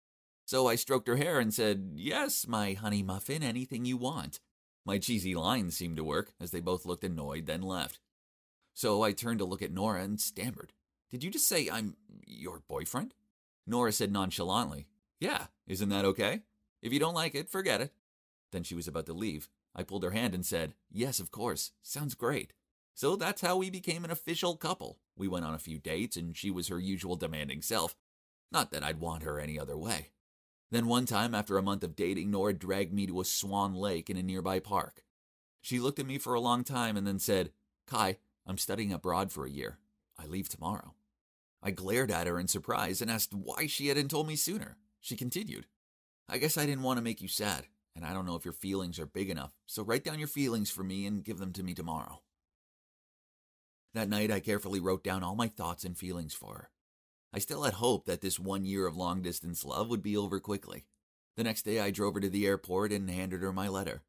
So 0.44 0.66
I 0.66 0.74
stroked 0.74 1.08
her 1.08 1.16
hair 1.16 1.40
and 1.40 1.54
said, 1.54 1.92
Yes, 1.94 2.46
my 2.46 2.74
honey 2.74 3.02
muffin, 3.02 3.42
anything 3.42 3.86
you 3.86 3.96
want. 3.96 4.40
My 4.84 4.98
cheesy 4.98 5.34
lines 5.34 5.74
seemed 5.74 5.96
to 5.96 6.04
work, 6.04 6.32
as 6.38 6.50
they 6.50 6.60
both 6.60 6.84
looked 6.84 7.02
annoyed, 7.02 7.46
then 7.46 7.62
left. 7.62 7.98
So 8.74 9.02
I 9.02 9.12
turned 9.12 9.38
to 9.38 9.46
look 9.46 9.62
at 9.62 9.72
Nora 9.72 10.02
and 10.02 10.20
stammered. 10.20 10.74
Did 11.10 11.24
you 11.24 11.30
just 11.30 11.48
say 11.48 11.70
I'm 11.70 11.96
your 12.26 12.60
boyfriend? 12.68 13.14
Nora 13.66 13.92
said 13.92 14.12
nonchalantly, 14.12 14.86
Yeah, 15.18 15.46
isn't 15.66 15.88
that 15.88 16.04
okay? 16.04 16.42
If 16.82 16.92
you 16.92 17.00
don't 17.00 17.14
like 17.14 17.34
it, 17.34 17.48
forget 17.48 17.80
it. 17.80 17.92
Then 18.52 18.62
she 18.62 18.74
was 18.74 18.86
about 18.86 19.06
to 19.06 19.12
leave. 19.12 19.48
I 19.74 19.82
pulled 19.82 20.04
her 20.04 20.10
hand 20.10 20.34
and 20.34 20.46
said, 20.46 20.74
Yes, 20.90 21.20
of 21.20 21.30
course. 21.30 21.72
Sounds 21.82 22.14
great. 22.14 22.52
So 22.94 23.14
that's 23.14 23.42
how 23.42 23.56
we 23.56 23.68
became 23.68 24.04
an 24.04 24.10
official 24.10 24.56
couple. 24.56 24.98
We 25.16 25.28
went 25.28 25.44
on 25.44 25.54
a 25.54 25.58
few 25.58 25.78
dates, 25.78 26.16
and 26.16 26.36
she 26.36 26.50
was 26.50 26.68
her 26.68 26.78
usual 26.78 27.16
demanding 27.16 27.60
self. 27.60 27.94
Not 28.50 28.70
that 28.70 28.82
I'd 28.82 29.00
want 29.00 29.22
her 29.22 29.38
any 29.38 29.58
other 29.58 29.76
way. 29.76 30.12
Then 30.70 30.86
one 30.86 31.06
time, 31.06 31.34
after 31.34 31.58
a 31.58 31.62
month 31.62 31.84
of 31.84 31.94
dating, 31.94 32.30
Nora 32.30 32.54
dragged 32.54 32.92
me 32.92 33.06
to 33.06 33.20
a 33.20 33.24
swan 33.24 33.74
lake 33.74 34.08
in 34.08 34.16
a 34.16 34.22
nearby 34.22 34.60
park. 34.60 35.04
She 35.60 35.78
looked 35.78 35.98
at 35.98 36.06
me 36.06 36.18
for 36.18 36.34
a 36.34 36.40
long 36.40 36.64
time 36.64 36.96
and 36.96 37.06
then 37.06 37.18
said, 37.18 37.50
Kai, 37.86 38.18
I'm 38.46 38.58
studying 38.58 38.92
abroad 38.92 39.30
for 39.30 39.44
a 39.44 39.50
year. 39.50 39.78
I 40.18 40.26
leave 40.26 40.48
tomorrow. 40.48 40.94
I 41.66 41.72
glared 41.72 42.12
at 42.12 42.28
her 42.28 42.38
in 42.38 42.46
surprise 42.46 43.02
and 43.02 43.10
asked 43.10 43.34
why 43.34 43.66
she 43.66 43.88
hadn't 43.88 44.06
told 44.06 44.28
me 44.28 44.36
sooner. 44.36 44.76
She 45.00 45.16
continued, 45.16 45.66
I 46.28 46.38
guess 46.38 46.56
I 46.56 46.64
didn't 46.64 46.84
want 46.84 46.98
to 46.98 47.02
make 47.02 47.20
you 47.20 47.26
sad, 47.26 47.66
and 47.96 48.06
I 48.06 48.12
don't 48.12 48.24
know 48.24 48.36
if 48.36 48.44
your 48.44 48.54
feelings 48.54 49.00
are 49.00 49.06
big 49.06 49.30
enough, 49.30 49.50
so 49.66 49.82
write 49.82 50.04
down 50.04 50.20
your 50.20 50.28
feelings 50.28 50.70
for 50.70 50.84
me 50.84 51.06
and 51.06 51.24
give 51.24 51.38
them 51.38 51.52
to 51.54 51.64
me 51.64 51.74
tomorrow. 51.74 52.22
That 53.94 54.08
night, 54.08 54.30
I 54.30 54.38
carefully 54.38 54.78
wrote 54.78 55.02
down 55.02 55.24
all 55.24 55.34
my 55.34 55.48
thoughts 55.48 55.84
and 55.84 55.98
feelings 55.98 56.34
for 56.34 56.54
her. 56.54 56.70
I 57.32 57.40
still 57.40 57.64
had 57.64 57.74
hope 57.74 58.06
that 58.06 58.20
this 58.20 58.38
one 58.38 58.64
year 58.64 58.86
of 58.86 58.96
long 58.96 59.20
distance 59.20 59.64
love 59.64 59.88
would 59.88 60.04
be 60.04 60.16
over 60.16 60.38
quickly. 60.38 60.84
The 61.36 61.42
next 61.42 61.62
day, 61.62 61.80
I 61.80 61.90
drove 61.90 62.14
her 62.14 62.20
to 62.20 62.30
the 62.30 62.46
airport 62.46 62.92
and 62.92 63.10
handed 63.10 63.42
her 63.42 63.52
my 63.52 63.66
letter. 63.66 64.04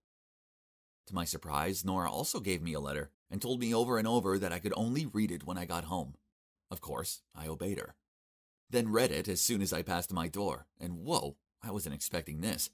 To 1.07 1.15
my 1.15 1.25
surprise, 1.25 1.83
Nora 1.83 2.11
also 2.11 2.39
gave 2.39 2.61
me 2.61 2.73
a 2.73 2.79
letter 2.79 3.09
and 3.31 3.41
told 3.41 3.59
me 3.59 3.73
over 3.73 3.97
and 3.97 4.07
over 4.07 4.37
that 4.37 4.53
I 4.53 4.59
could 4.59 4.73
only 4.75 5.07
read 5.07 5.31
it 5.31 5.43
when 5.43 5.57
I 5.57 5.65
got 5.65 5.85
home. 5.85 6.17
Of 6.69 6.81
course, 6.81 7.21
I 7.35 7.47
obeyed 7.47 7.79
her. 7.79 7.95
Then 8.69 8.91
read 8.91 9.11
it 9.11 9.27
as 9.27 9.39
soon 9.39 9.61
as 9.61 9.71
I 9.71 9.81
passed 9.81 10.11
my 10.11 10.27
door, 10.27 10.67
and 10.79 11.05
whoa, 11.05 11.37
I 11.63 11.71
wasn't 11.71 11.95
expecting 11.95 12.41
this. 12.41 12.69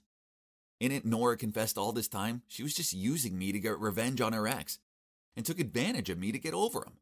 In 0.80 0.92
it, 0.92 1.06
Nora 1.06 1.38
confessed 1.38 1.78
all 1.78 1.92
this 1.92 2.08
time 2.08 2.42
she 2.48 2.64
was 2.64 2.74
just 2.74 2.94
using 2.94 3.38
me 3.38 3.52
to 3.52 3.60
get 3.60 3.80
revenge 3.80 4.20
on 4.20 4.34
her 4.34 4.48
ex 4.48 4.80
and 5.36 5.46
took 5.46 5.60
advantage 5.60 6.10
of 6.10 6.18
me 6.18 6.32
to 6.32 6.40
get 6.40 6.54
over 6.54 6.80
him. 6.80 6.98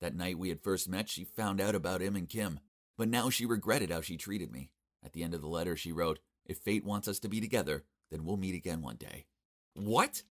That 0.00 0.14
night 0.14 0.38
we 0.38 0.48
had 0.48 0.62
first 0.62 0.88
met, 0.88 1.08
she 1.08 1.24
found 1.24 1.60
out 1.60 1.74
about 1.74 2.02
him 2.02 2.16
and 2.16 2.28
Kim, 2.28 2.60
but 2.96 3.08
now 3.08 3.30
she 3.30 3.46
regretted 3.46 3.90
how 3.90 4.00
she 4.00 4.16
treated 4.16 4.52
me. 4.52 4.70
At 5.04 5.12
the 5.12 5.22
end 5.22 5.34
of 5.34 5.40
the 5.40 5.48
letter, 5.48 5.76
she 5.76 5.92
wrote, 5.92 6.20
If 6.46 6.58
fate 6.58 6.84
wants 6.84 7.08
us 7.08 7.18
to 7.20 7.28
be 7.28 7.40
together, 7.40 7.84
then 8.10 8.24
we'll 8.24 8.36
meet 8.36 8.54
again 8.54 8.82
one 8.82 8.96
day. 8.96 9.26
What? 9.74 10.22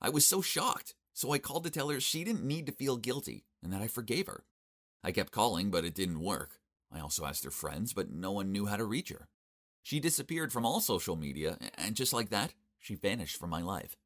I 0.00 0.10
was 0.10 0.26
so 0.26 0.42
shocked, 0.42 0.94
so 1.12 1.32
I 1.32 1.38
called 1.38 1.64
to 1.64 1.70
tell 1.70 1.88
her 1.88 2.00
she 2.00 2.24
didn't 2.24 2.44
need 2.44 2.66
to 2.66 2.72
feel 2.72 2.96
guilty 2.96 3.44
and 3.62 3.72
that 3.72 3.82
I 3.82 3.88
forgave 3.88 4.26
her. 4.26 4.44
I 5.04 5.12
kept 5.12 5.32
calling, 5.32 5.70
but 5.70 5.84
it 5.84 5.94
didn't 5.94 6.22
work. 6.22 6.58
I 6.90 6.98
also 6.98 7.26
asked 7.26 7.44
her 7.44 7.50
friends, 7.50 7.92
but 7.92 8.10
no 8.10 8.32
one 8.32 8.50
knew 8.50 8.66
how 8.66 8.76
to 8.76 8.84
reach 8.84 9.10
her. 9.10 9.28
She 9.82 10.00
disappeared 10.00 10.50
from 10.50 10.64
all 10.64 10.80
social 10.80 11.14
media, 11.14 11.58
and 11.76 11.94
just 11.94 12.14
like 12.14 12.30
that, 12.30 12.54
she 12.78 12.94
vanished 12.94 13.36
from 13.36 13.50
my 13.50 13.60
life. 13.60 13.96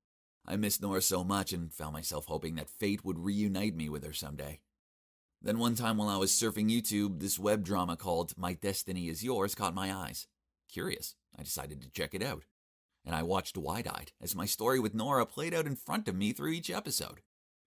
I 0.45 0.57
missed 0.57 0.83
Nora 0.83 1.01
so 1.01 1.23
much 1.23 1.53
and 1.53 1.73
found 1.73 1.93
myself 1.93 2.27
hoping 2.27 2.57
that 2.57 2.69
fate 2.69 3.05
would 3.05 3.19
reunite 3.19 3.77
me 3.77 3.89
with 3.89 4.05
her 4.05 4.13
someday. 4.13 4.59
Then 5.41 5.61
one 5.61 5.77
time 5.77 5.99
while 5.99 6.09
I 6.09 6.17
was 6.17 6.33
surfing 6.33 6.69
YouTube, 6.69 7.21
this 7.21 7.39
web 7.39 7.65
drama 7.65 7.97
called 7.97 8.37
My 8.37 8.55
Destiny 8.55 9.09
Is 9.09 9.23
Yours 9.23 9.55
caught 9.55 9.75
my 9.75 9.95
eyes. 9.95 10.27
Curious, 10.69 11.15
I 11.39 11.45
decided 11.45 11.81
to 11.83 11.91
check 11.91 12.13
it 12.13 12.25
out. 12.25 12.43
And 13.05 13.15
I 13.15 13.23
watched 13.23 13.57
wide 13.57 13.87
eyed 13.87 14.11
as 14.21 14.35
my 14.35 14.47
story 14.47 14.81
with 14.81 14.95
Nora 14.95 15.27
played 15.27 15.55
out 15.55 15.67
in 15.67 15.77
front 15.77 16.09
of 16.09 16.17
me 16.17 16.33
through 16.33 16.53
each 16.53 16.71
episode. 16.71 17.21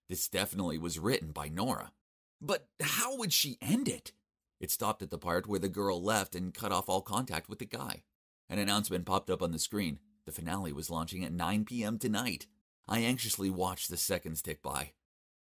This 0.10 0.28
definitely 0.28 0.78
was 0.78 1.00
written 1.00 1.32
by 1.32 1.48
Nora. 1.48 1.94
But 2.42 2.68
how 2.82 3.16
would 3.18 3.32
she 3.32 3.58
end 3.62 3.88
it? 3.88 4.14
It 4.60 4.72
stopped 4.72 5.02
at 5.02 5.10
the 5.12 5.18
part 5.18 5.48
where 5.48 5.60
the 5.60 5.70
girl 5.70 6.02
left 6.02 6.36
and 6.36 6.54
cut 6.54 6.72
off 6.72 6.90
all 6.90 7.02
contact 7.02 7.50
with 7.50 7.60
the 7.60 7.66
guy. 7.66 8.04
An 8.50 8.60
announcement 8.60 9.06
popped 9.06 9.30
up 9.30 9.42
on 9.42 9.52
the 9.52 9.60
screen. 9.60 10.00
The 10.26 10.32
finale 10.32 10.74
was 10.74 10.90
launching 10.90 11.24
at 11.24 11.32
9 11.32 11.66
p.m. 11.66 11.98
tonight. 11.98 12.48
I 12.88 13.00
anxiously 13.00 13.50
watched 13.50 13.90
the 13.90 13.98
seconds 13.98 14.42
tick 14.42 14.62
by. 14.62 14.92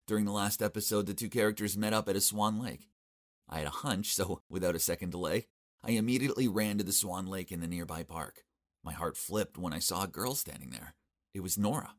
During 0.07 0.25
the 0.25 0.33
last 0.33 0.63
episode, 0.63 1.07
the 1.07 1.15
two 1.15 1.29
characters 1.29 1.77
met 1.77 1.93
up 1.93 2.09
at 2.09 2.17
a 2.17 2.21
Swan 2.21 2.59
Lake. 2.59 2.89
I 3.49 3.59
had 3.59 3.67
a 3.67 3.71
hunch, 3.71 4.15
so 4.15 4.43
without 4.49 4.75
a 4.75 4.81
second 4.81 5.11
delay, 5.11 5.47
I 5.83 5.93
immediately 5.93 6.49
ran 6.49 6.79
to 6.79 6.85
the 6.85 6.93
Swan 6.93 7.27
Lake 7.27 7.53
in 7.53 7.61
the 7.61 7.69
nearby 7.69 8.03
park. 8.03 8.45
My 8.83 8.93
heart 8.93 9.17
flipped 9.17 9.59
when 9.59 9.73
I 9.73 9.79
saw 9.79 10.05
a 10.05 10.09
girl 10.09 10.35
standing 10.35 10.71
there. 10.71 10.95
It 11.35 11.41
was 11.41 11.59
Nora. 11.59 11.95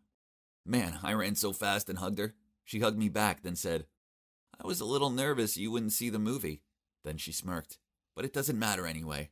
Man, 0.66 1.00
I 1.04 1.14
ran 1.14 1.36
so 1.36 1.54
fast 1.54 1.90
and 1.90 2.00
hugged 2.00 2.20
her. 2.20 2.36
She 2.64 2.80
hugged 2.80 2.98
me 2.98 3.10
back, 3.10 3.42
then 3.42 3.56
said, 3.56 3.86
I 4.62 4.68
was 4.68 4.82
a 4.82 4.86
little 4.86 5.10
nervous 5.10 5.58
you 5.58 5.72
wouldn't 5.72 5.94
see 5.94 6.10
the 6.10 6.20
movie. 6.20 6.62
Then 7.04 7.18
she 7.18 7.32
smirked. 7.32 7.78
But 8.16 8.26
it 8.26 8.34
doesn't 8.34 8.60
matter 8.60 8.86
anyway. 8.86 9.30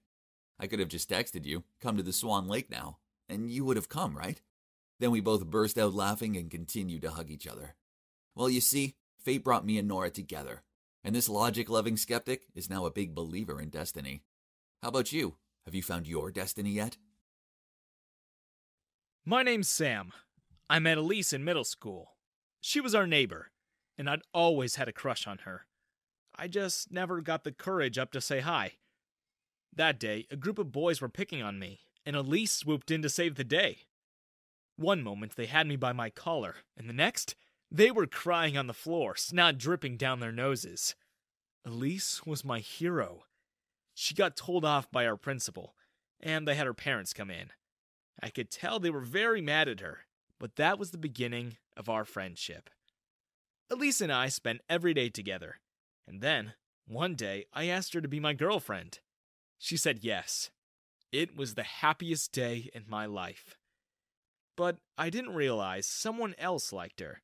I 0.59 0.67
could 0.67 0.79
have 0.79 0.89
just 0.89 1.09
texted 1.09 1.45
you, 1.45 1.63
come 1.81 1.97
to 1.97 2.03
the 2.03 2.13
Swan 2.13 2.47
Lake 2.47 2.69
now, 2.69 2.99
and 3.27 3.51
you 3.51 3.65
would 3.65 3.77
have 3.77 3.89
come, 3.89 4.17
right? 4.17 4.41
Then 4.99 5.11
we 5.11 5.19
both 5.19 5.45
burst 5.45 5.77
out 5.77 5.93
laughing 5.93 6.35
and 6.37 6.49
continued 6.49 7.01
to 7.03 7.11
hug 7.11 7.29
each 7.29 7.45
other. 7.45 7.75
Well, 8.35 8.49
you 8.49 8.61
see, 8.61 8.95
fate 9.19 9.43
brought 9.43 9.65
me 9.65 9.77
and 9.77 9.87
Nora 9.87 10.09
together, 10.09 10.63
and 11.03 11.13
this 11.13 11.29
logic 11.29 11.69
loving 11.69 11.97
skeptic 11.97 12.47
is 12.55 12.69
now 12.69 12.85
a 12.85 12.91
big 12.91 13.13
believer 13.13 13.61
in 13.61 13.69
destiny. 13.69 14.23
How 14.81 14.89
about 14.89 15.11
you? 15.11 15.35
Have 15.65 15.75
you 15.75 15.83
found 15.83 16.07
your 16.07 16.31
destiny 16.31 16.71
yet? 16.71 16.97
My 19.25 19.43
name's 19.43 19.67
Sam. 19.67 20.13
I 20.69 20.79
met 20.79 20.97
Elise 20.97 21.33
in 21.33 21.43
middle 21.43 21.65
school. 21.65 22.13
She 22.61 22.79
was 22.79 22.95
our 22.95 23.05
neighbor, 23.05 23.51
and 23.97 24.09
I'd 24.09 24.21
always 24.33 24.75
had 24.75 24.87
a 24.87 24.93
crush 24.93 25.27
on 25.27 25.39
her. 25.39 25.65
I 26.35 26.47
just 26.47 26.91
never 26.91 27.21
got 27.21 27.43
the 27.43 27.51
courage 27.51 27.97
up 27.97 28.11
to 28.11 28.21
say 28.21 28.41
hi. 28.41 28.73
That 29.73 29.99
day, 29.99 30.27
a 30.29 30.35
group 30.35 30.59
of 30.59 30.71
boys 30.71 31.01
were 31.01 31.09
picking 31.09 31.41
on 31.41 31.59
me, 31.59 31.79
and 32.05 32.15
Elise 32.15 32.51
swooped 32.51 32.91
in 32.91 33.01
to 33.01 33.09
save 33.09 33.35
the 33.35 33.43
day. 33.43 33.85
One 34.75 35.01
moment 35.01 35.35
they 35.35 35.47
had 35.47 35.67
me 35.67 35.75
by 35.75 35.93
my 35.93 36.09
collar, 36.09 36.57
and 36.77 36.87
the 36.87 36.93
next, 36.93 37.35
they 37.71 37.91
were 37.91 38.07
crying 38.07 38.55
on 38.57 38.67
the 38.67 38.73
floor, 38.73 39.15
snot 39.15 39.57
dripping 39.57 39.97
down 39.97 40.19
their 40.19 40.31
noses. 40.31 40.95
Elise 41.65 42.25
was 42.25 42.45
my 42.45 42.59
hero. 42.59 43.23
She 43.93 44.13
got 44.13 44.37
told 44.37 44.63
off 44.63 44.91
by 44.91 45.07
our 45.07 45.17
principal, 45.17 45.73
and 46.19 46.47
they 46.47 46.55
had 46.55 46.67
her 46.67 46.73
parents 46.73 47.13
come 47.13 47.31
in. 47.31 47.49
I 48.21 48.29
could 48.29 48.49
tell 48.49 48.79
they 48.79 48.89
were 48.89 49.01
very 49.01 49.41
mad 49.41 49.67
at 49.67 49.79
her, 49.79 50.05
but 50.39 50.55
that 50.55 50.79
was 50.79 50.91
the 50.91 50.97
beginning 50.97 51.57
of 51.75 51.89
our 51.89 52.05
friendship. 52.05 52.69
Elise 53.69 54.01
and 54.01 54.11
I 54.11 54.29
spent 54.29 54.61
every 54.69 54.93
day 54.93 55.09
together, 55.09 55.59
and 56.07 56.21
then, 56.21 56.53
one 56.87 57.15
day, 57.15 57.45
I 57.53 57.65
asked 57.65 57.93
her 57.93 58.01
to 58.01 58.07
be 58.07 58.19
my 58.19 58.33
girlfriend. 58.33 58.99
She 59.57 59.75
said 59.75 59.99
yes. 60.03 60.51
It 61.11 61.35
was 61.35 61.53
the 61.55 61.63
happiest 61.63 62.31
day 62.31 62.69
in 62.73 62.83
my 62.87 63.05
life. 63.05 63.57
But 64.55 64.77
I 64.97 65.09
didn't 65.09 65.35
realize 65.35 65.85
someone 65.85 66.33
else 66.37 66.71
liked 66.71 67.01
her. 67.01 67.21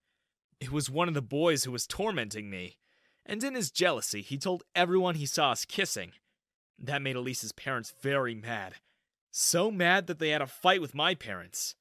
It 0.60 0.72
was 0.72 0.90
one 0.90 1.08
of 1.08 1.14
the 1.14 1.22
boys 1.22 1.64
who 1.64 1.72
was 1.72 1.88
tormenting 1.88 2.50
me, 2.50 2.78
and 3.26 3.42
in 3.44 3.56
his 3.56 3.72
jealousy, 3.72 4.22
he 4.22 4.38
told 4.38 4.64
everyone 4.76 5.16
he 5.16 5.26
saw 5.26 5.52
us 5.52 5.66
kissing. 5.66 6.12
That 6.78 7.02
made 7.02 7.16
Elise's 7.16 7.54
parents 7.54 7.94
very 8.02 8.36
mad. 8.36 8.76
So 9.32 9.72
mad 9.72 10.08
that 10.08 10.20
they 10.20 10.30
had 10.30 10.42
a 10.42 10.48
fight 10.48 10.82
with 10.82 10.94
my 10.94 11.16
parents. 11.16 11.76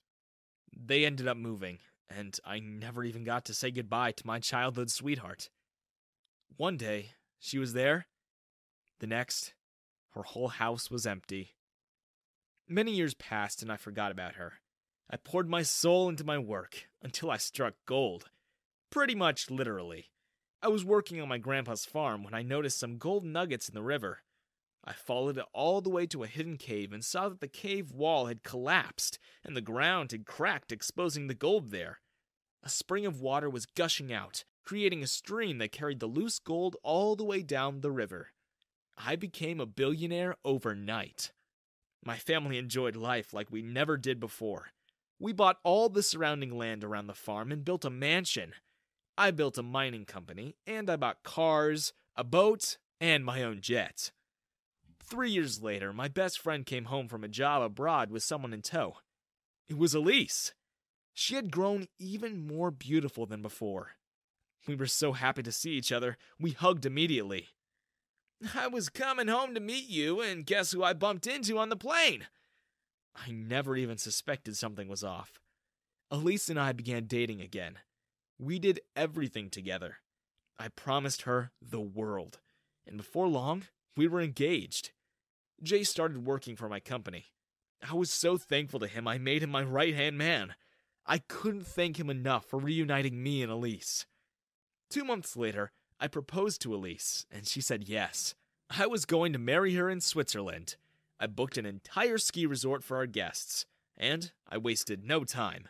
They 0.72 1.04
ended 1.04 1.26
up 1.26 1.36
moving, 1.36 1.78
and 2.16 2.38
I 2.44 2.58
never 2.58 3.04
even 3.04 3.24
got 3.24 3.44
to 3.46 3.54
say 3.54 3.70
goodbye 3.70 4.12
to 4.12 4.26
my 4.26 4.38
childhood 4.38 4.90
sweetheart. 4.90 5.50
One 6.56 6.76
day, 6.76 7.10
she 7.38 7.58
was 7.58 7.72
there. 7.72 8.06
The 9.00 9.06
next, 9.06 9.54
her 10.10 10.22
whole 10.22 10.48
house 10.48 10.90
was 10.90 11.06
empty. 11.06 11.56
Many 12.68 12.92
years 12.92 13.14
passed, 13.14 13.62
and 13.62 13.72
I 13.72 13.76
forgot 13.76 14.12
about 14.12 14.34
her. 14.34 14.54
I 15.10 15.16
poured 15.16 15.48
my 15.48 15.62
soul 15.62 16.08
into 16.08 16.24
my 16.24 16.38
work 16.38 16.88
until 17.02 17.30
I 17.30 17.36
struck 17.36 17.74
gold. 17.86 18.30
Pretty 18.90 19.14
much 19.14 19.50
literally. 19.50 20.10
I 20.62 20.68
was 20.68 20.84
working 20.84 21.20
on 21.20 21.28
my 21.28 21.38
grandpa's 21.38 21.84
farm 21.84 22.22
when 22.22 22.34
I 22.34 22.42
noticed 22.42 22.78
some 22.78 22.98
gold 22.98 23.24
nuggets 23.24 23.68
in 23.68 23.74
the 23.74 23.82
river. 23.82 24.20
I 24.84 24.92
followed 24.92 25.38
it 25.38 25.44
all 25.52 25.80
the 25.80 25.90
way 25.90 26.06
to 26.06 26.22
a 26.22 26.28
hidden 26.28 26.56
cave 26.56 26.92
and 26.92 27.04
saw 27.04 27.28
that 27.28 27.40
the 27.40 27.48
cave 27.48 27.92
wall 27.92 28.26
had 28.26 28.42
collapsed 28.42 29.18
and 29.44 29.56
the 29.56 29.60
ground 29.60 30.12
had 30.12 30.26
cracked, 30.26 30.72
exposing 30.72 31.26
the 31.26 31.34
gold 31.34 31.70
there. 31.70 32.00
A 32.62 32.68
spring 32.68 33.06
of 33.06 33.20
water 33.20 33.50
was 33.50 33.66
gushing 33.66 34.12
out, 34.12 34.44
creating 34.64 35.02
a 35.02 35.08
stream 35.08 35.58
that 35.58 35.72
carried 35.72 36.00
the 36.00 36.06
loose 36.06 36.38
gold 36.38 36.76
all 36.82 37.16
the 37.16 37.24
way 37.24 37.42
down 37.42 37.80
the 37.80 37.90
river. 37.90 38.28
I 38.96 39.16
became 39.16 39.60
a 39.60 39.66
billionaire 39.66 40.36
overnight. 40.44 41.32
My 42.04 42.16
family 42.16 42.58
enjoyed 42.58 42.96
life 42.96 43.32
like 43.32 43.50
we 43.50 43.62
never 43.62 43.96
did 43.96 44.20
before. 44.20 44.68
We 45.18 45.32
bought 45.32 45.58
all 45.64 45.88
the 45.88 46.02
surrounding 46.02 46.56
land 46.56 46.84
around 46.84 47.06
the 47.06 47.14
farm 47.14 47.52
and 47.52 47.64
built 47.64 47.84
a 47.84 47.90
mansion. 47.90 48.54
I 49.16 49.30
built 49.30 49.58
a 49.58 49.62
mining 49.62 50.04
company, 50.04 50.56
and 50.66 50.90
I 50.90 50.96
bought 50.96 51.22
cars, 51.22 51.92
a 52.16 52.24
boat, 52.24 52.78
and 53.00 53.24
my 53.24 53.42
own 53.42 53.60
jet. 53.60 54.10
Three 55.04 55.30
years 55.30 55.62
later, 55.62 55.92
my 55.92 56.08
best 56.08 56.38
friend 56.38 56.64
came 56.64 56.86
home 56.86 57.08
from 57.08 57.24
a 57.24 57.28
job 57.28 57.62
abroad 57.62 58.10
with 58.10 58.22
someone 58.22 58.52
in 58.52 58.62
tow. 58.62 58.96
It 59.68 59.76
was 59.76 59.94
Elise. 59.94 60.54
She 61.14 61.34
had 61.34 61.50
grown 61.50 61.88
even 61.98 62.46
more 62.46 62.70
beautiful 62.70 63.26
than 63.26 63.42
before. 63.42 63.92
We 64.66 64.74
were 64.74 64.86
so 64.86 65.12
happy 65.12 65.42
to 65.42 65.52
see 65.52 65.72
each 65.72 65.92
other, 65.92 66.16
we 66.38 66.52
hugged 66.52 66.86
immediately. 66.86 67.48
I 68.54 68.66
was 68.68 68.88
coming 68.88 69.28
home 69.28 69.54
to 69.54 69.60
meet 69.60 69.88
you, 69.88 70.20
and 70.20 70.46
guess 70.46 70.72
who 70.72 70.82
I 70.82 70.92
bumped 70.92 71.26
into 71.26 71.58
on 71.58 71.68
the 71.68 71.76
plane? 71.76 72.26
I 73.14 73.30
never 73.30 73.76
even 73.76 73.98
suspected 73.98 74.56
something 74.56 74.88
was 74.88 75.04
off. 75.04 75.40
Elise 76.10 76.48
and 76.48 76.58
I 76.58 76.72
began 76.72 77.04
dating 77.04 77.40
again. 77.40 77.78
We 78.38 78.58
did 78.58 78.80
everything 78.96 79.50
together. 79.50 79.98
I 80.58 80.68
promised 80.68 81.22
her 81.22 81.52
the 81.60 81.80
world, 81.80 82.40
and 82.86 82.96
before 82.96 83.28
long, 83.28 83.64
we 83.96 84.08
were 84.08 84.20
engaged. 84.20 84.92
Jay 85.62 85.84
started 85.84 86.26
working 86.26 86.56
for 86.56 86.68
my 86.68 86.80
company. 86.80 87.26
I 87.88 87.94
was 87.94 88.10
so 88.10 88.36
thankful 88.36 88.80
to 88.80 88.86
him, 88.86 89.06
I 89.06 89.18
made 89.18 89.42
him 89.42 89.50
my 89.50 89.62
right 89.62 89.94
hand 89.94 90.18
man. 90.18 90.54
I 91.06 91.18
couldn't 91.18 91.66
thank 91.66 91.98
him 91.98 92.10
enough 92.10 92.46
for 92.46 92.58
reuniting 92.58 93.22
me 93.22 93.42
and 93.42 93.50
Elise. 93.50 94.06
Two 94.88 95.04
months 95.04 95.36
later, 95.36 95.72
I 95.98 96.06
proposed 96.08 96.60
to 96.62 96.74
Elise, 96.74 97.26
and 97.30 97.46
she 97.46 97.60
said 97.60 97.88
yes. 97.88 98.34
I 98.70 98.86
was 98.86 99.04
going 99.04 99.32
to 99.32 99.38
marry 99.38 99.74
her 99.74 99.90
in 99.90 100.00
Switzerland. 100.00 100.76
I 101.20 101.26
booked 101.26 101.58
an 101.58 101.66
entire 101.66 102.18
ski 102.18 102.46
resort 102.46 102.82
for 102.82 102.96
our 102.96 103.06
guests, 103.06 103.66
and 103.96 104.32
I 104.48 104.58
wasted 104.58 105.04
no 105.04 105.24
time. 105.24 105.68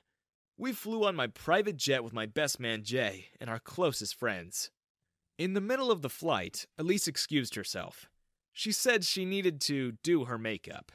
We 0.57 0.73
flew 0.73 1.05
on 1.05 1.17
my 1.17 1.27
private 1.27 1.77
jet 1.77 2.05
with 2.05 2.13
my 2.13 2.27
best 2.27 2.61
man 2.61 2.85
Jay 2.85 3.27
and 3.41 3.51
our 3.51 3.59
closest 3.59 4.15
friends. 4.15 4.71
In 5.39 5.55
the 5.55 5.61
middle 5.61 5.91
of 5.91 6.03
the 6.03 6.09
flight, 6.09 6.67
Elise 6.79 7.09
excused 7.09 7.55
herself. 7.55 8.09
She 8.53 8.71
said 8.71 9.05
she 9.05 9.25
needed 9.25 9.61
to 9.63 9.93
do 10.03 10.27
her 10.27 10.39
makeup. 10.39 10.93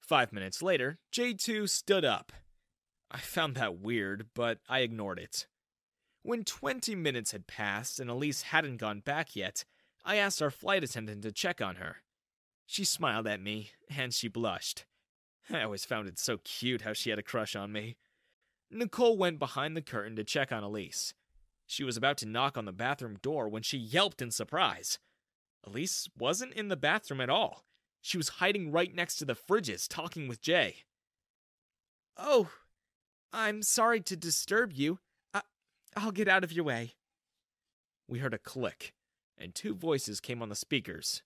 Five 0.00 0.32
minutes 0.32 0.62
later, 0.62 0.98
Jay 1.12 1.34
too 1.34 1.66
stood 1.66 2.04
up. 2.04 2.32
I 3.10 3.18
found 3.18 3.54
that 3.56 3.78
weird, 3.78 4.28
but 4.34 4.58
I 4.68 4.80
ignored 4.80 5.18
it. 5.18 5.46
When 6.22 6.44
20 6.44 6.94
minutes 6.94 7.32
had 7.32 7.46
passed 7.46 7.98
and 7.98 8.08
Elise 8.10 8.42
hadn't 8.42 8.76
gone 8.76 9.00
back 9.00 9.34
yet, 9.34 9.64
I 10.04 10.16
asked 10.16 10.40
our 10.40 10.50
flight 10.50 10.84
attendant 10.84 11.22
to 11.22 11.32
check 11.32 11.60
on 11.60 11.76
her. 11.76 11.96
She 12.66 12.84
smiled 12.84 13.26
at 13.26 13.42
me, 13.42 13.70
and 13.88 14.14
she 14.14 14.28
blushed. 14.28 14.84
I 15.50 15.62
always 15.62 15.84
found 15.84 16.06
it 16.06 16.18
so 16.18 16.38
cute 16.44 16.82
how 16.82 16.92
she 16.92 17.10
had 17.10 17.18
a 17.18 17.22
crush 17.22 17.56
on 17.56 17.72
me. 17.72 17.96
Nicole 18.70 19.16
went 19.16 19.40
behind 19.40 19.76
the 19.76 19.82
curtain 19.82 20.14
to 20.16 20.24
check 20.24 20.52
on 20.52 20.62
Elise. 20.62 21.14
She 21.66 21.82
was 21.82 21.96
about 21.96 22.16
to 22.18 22.26
knock 22.26 22.56
on 22.56 22.66
the 22.66 22.72
bathroom 22.72 23.18
door 23.20 23.48
when 23.48 23.62
she 23.62 23.78
yelped 23.78 24.22
in 24.22 24.30
surprise. 24.30 24.98
Elise 25.64 26.08
wasn't 26.16 26.54
in 26.54 26.68
the 26.68 26.76
bathroom 26.76 27.20
at 27.20 27.30
all. 27.30 27.64
She 28.00 28.16
was 28.16 28.28
hiding 28.28 28.70
right 28.70 28.94
next 28.94 29.16
to 29.16 29.24
the 29.24 29.34
fridges, 29.34 29.88
talking 29.88 30.28
with 30.28 30.40
Jay. 30.40 30.84
Oh, 32.16 32.50
I'm 33.32 33.62
sorry 33.62 34.00
to 34.02 34.16
disturb 34.16 34.72
you. 34.72 34.98
I- 35.32 35.42
I'll 35.96 36.12
get 36.12 36.28
out 36.28 36.44
of 36.44 36.52
your 36.52 36.64
way. 36.64 36.94
We 38.08 38.18
heard 38.18 38.34
a 38.34 38.38
click, 38.38 38.92
and 39.38 39.54
two 39.54 39.74
voices 39.74 40.20
came 40.20 40.42
on 40.42 40.48
the 40.48 40.56
speakers. 40.56 41.22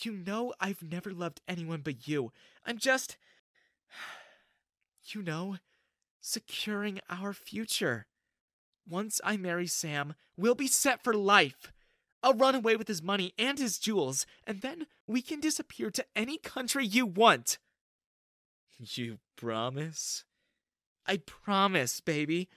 You 0.00 0.12
know 0.12 0.54
I've 0.60 0.82
never 0.82 1.12
loved 1.12 1.40
anyone 1.48 1.80
but 1.82 2.06
you. 2.08 2.32
I'm 2.64 2.78
just. 2.78 3.16
You 5.04 5.22
know, 5.22 5.56
securing 6.20 7.00
our 7.08 7.32
future. 7.32 8.06
Once 8.86 9.20
I 9.24 9.36
marry 9.38 9.66
Sam, 9.66 10.14
we'll 10.36 10.54
be 10.54 10.66
set 10.66 11.02
for 11.02 11.14
life. 11.14 11.72
I'll 12.22 12.34
run 12.34 12.54
away 12.54 12.76
with 12.76 12.88
his 12.88 13.02
money 13.02 13.32
and 13.38 13.58
his 13.58 13.78
jewels, 13.78 14.26
and 14.46 14.60
then 14.60 14.86
we 15.06 15.22
can 15.22 15.40
disappear 15.40 15.90
to 15.92 16.04
any 16.14 16.36
country 16.36 16.84
you 16.86 17.06
want. 17.06 17.58
You 18.78 19.18
promise? 19.36 20.24
I 21.08 21.16
promise, 21.16 22.00
baby. 22.00 22.48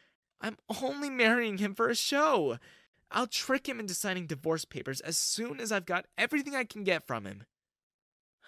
I'm 0.41 0.57
only 0.81 1.09
marrying 1.09 1.57
him 1.57 1.73
for 1.73 1.89
a 1.89 1.95
show. 1.95 2.57
I'll 3.09 3.27
trick 3.27 3.67
him 3.67 3.79
into 3.79 3.93
signing 3.93 4.27
divorce 4.27 4.65
papers 4.65 4.99
as 5.01 5.17
soon 5.17 5.59
as 5.59 5.71
I've 5.71 5.85
got 5.85 6.07
everything 6.17 6.55
I 6.55 6.65
can 6.65 6.83
get 6.83 7.07
from 7.07 7.25
him. 7.25 7.45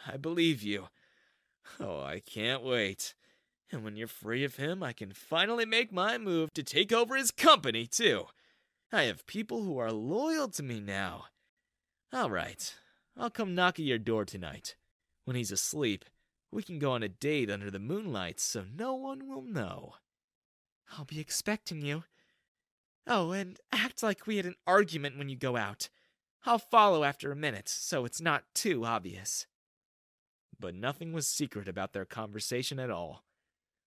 I 0.05 0.17
believe 0.17 0.61
you. 0.61 0.89
Oh, 1.79 2.01
I 2.01 2.19
can't 2.19 2.63
wait. 2.63 3.15
And 3.71 3.83
when 3.83 3.95
you're 3.95 4.07
free 4.07 4.43
of 4.43 4.57
him, 4.57 4.83
I 4.83 4.93
can 4.93 5.13
finally 5.13 5.65
make 5.65 5.91
my 5.91 6.17
move 6.17 6.53
to 6.53 6.63
take 6.63 6.91
over 6.91 7.15
his 7.15 7.31
company, 7.31 7.87
too. 7.87 8.25
I 8.91 9.03
have 9.03 9.25
people 9.25 9.63
who 9.63 9.77
are 9.77 9.91
loyal 9.91 10.49
to 10.49 10.63
me 10.63 10.79
now. 10.79 11.25
All 12.11 12.29
right, 12.29 12.75
I'll 13.17 13.31
come 13.31 13.55
knock 13.55 13.79
at 13.79 13.85
your 13.85 13.97
door 13.97 14.25
tonight. 14.25 14.75
When 15.25 15.35
he's 15.35 15.51
asleep, 15.51 16.05
we 16.53 16.63
can 16.63 16.79
go 16.79 16.91
on 16.91 17.03
a 17.03 17.09
date 17.09 17.49
under 17.49 17.71
the 17.71 17.79
moonlight 17.79 18.39
so 18.39 18.63
no 18.77 18.93
one 18.93 19.27
will 19.27 19.43
know. 19.43 19.95
I'll 20.97 21.05
be 21.05 21.19
expecting 21.19 21.81
you. 21.81 22.03
Oh, 23.07 23.31
and 23.31 23.59
act 23.71 24.03
like 24.03 24.27
we 24.27 24.37
had 24.37 24.45
an 24.45 24.55
argument 24.65 25.17
when 25.17 25.29
you 25.29 25.35
go 25.35 25.57
out. 25.57 25.89
I'll 26.45 26.59
follow 26.59 27.03
after 27.03 27.31
a 27.31 27.35
minute, 27.35 27.69
so 27.69 28.05
it's 28.05 28.21
not 28.21 28.43
too 28.53 28.85
obvious. 28.85 29.45
But 30.59 30.75
nothing 30.75 31.13
was 31.13 31.27
secret 31.27 31.67
about 31.67 31.93
their 31.93 32.05
conversation 32.05 32.79
at 32.79 32.89
all. 32.89 33.23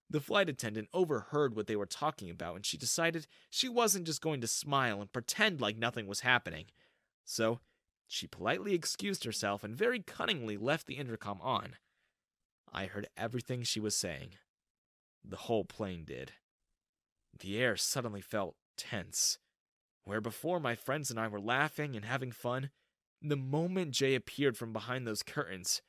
The 0.09 0.21
flight 0.21 0.49
attendant 0.49 0.89
overheard 0.95 1.57
what 1.57 1.67
they 1.67 1.77
were 1.77 1.87
talking 1.87 2.31
about, 2.31 2.57
and 2.57 2.67
she 2.67 2.77
decided 2.77 3.27
she 3.51 3.69
wasn't 3.69 4.07
just 4.07 4.21
going 4.21 4.41
to 4.41 4.47
smile 4.47 5.01
and 5.01 5.13
pretend 5.13 5.61
like 5.61 5.77
nothing 5.77 6.07
was 6.07 6.21
happening. 6.21 6.67
So, 7.25 7.61
she 8.07 8.27
politely 8.27 8.75
excused 8.75 9.25
herself 9.25 9.65
and 9.65 9.75
very 9.75 10.01
cunningly 10.01 10.57
left 10.57 10.87
the 10.87 10.95
intercom 10.95 11.41
on. 11.43 11.77
I 12.73 12.87
heard 12.87 13.09
everything 13.17 13.63
she 13.63 13.81
was 13.81 13.97
saying. 13.97 14.31
The 15.25 15.37
whole 15.37 15.65
plane 15.65 16.05
did. 16.05 16.33
The 17.39 17.59
air 17.59 17.77
suddenly 17.77 18.21
felt 18.21 18.57
tense. 18.77 19.39
Where 20.05 20.21
before 20.21 20.61
my 20.61 20.75
friends 20.75 21.11
and 21.11 21.19
I 21.19 21.29
were 21.29 21.41
laughing 21.41 21.97
and 21.97 22.05
having 22.05 22.33
fun, 22.33 22.71
the 23.21 23.37
moment 23.37 23.91
Jay 23.93 24.15
appeared 24.15 24.57
from 24.57 24.73
behind 24.73 25.07
those 25.07 25.23
curtains, 25.23 25.83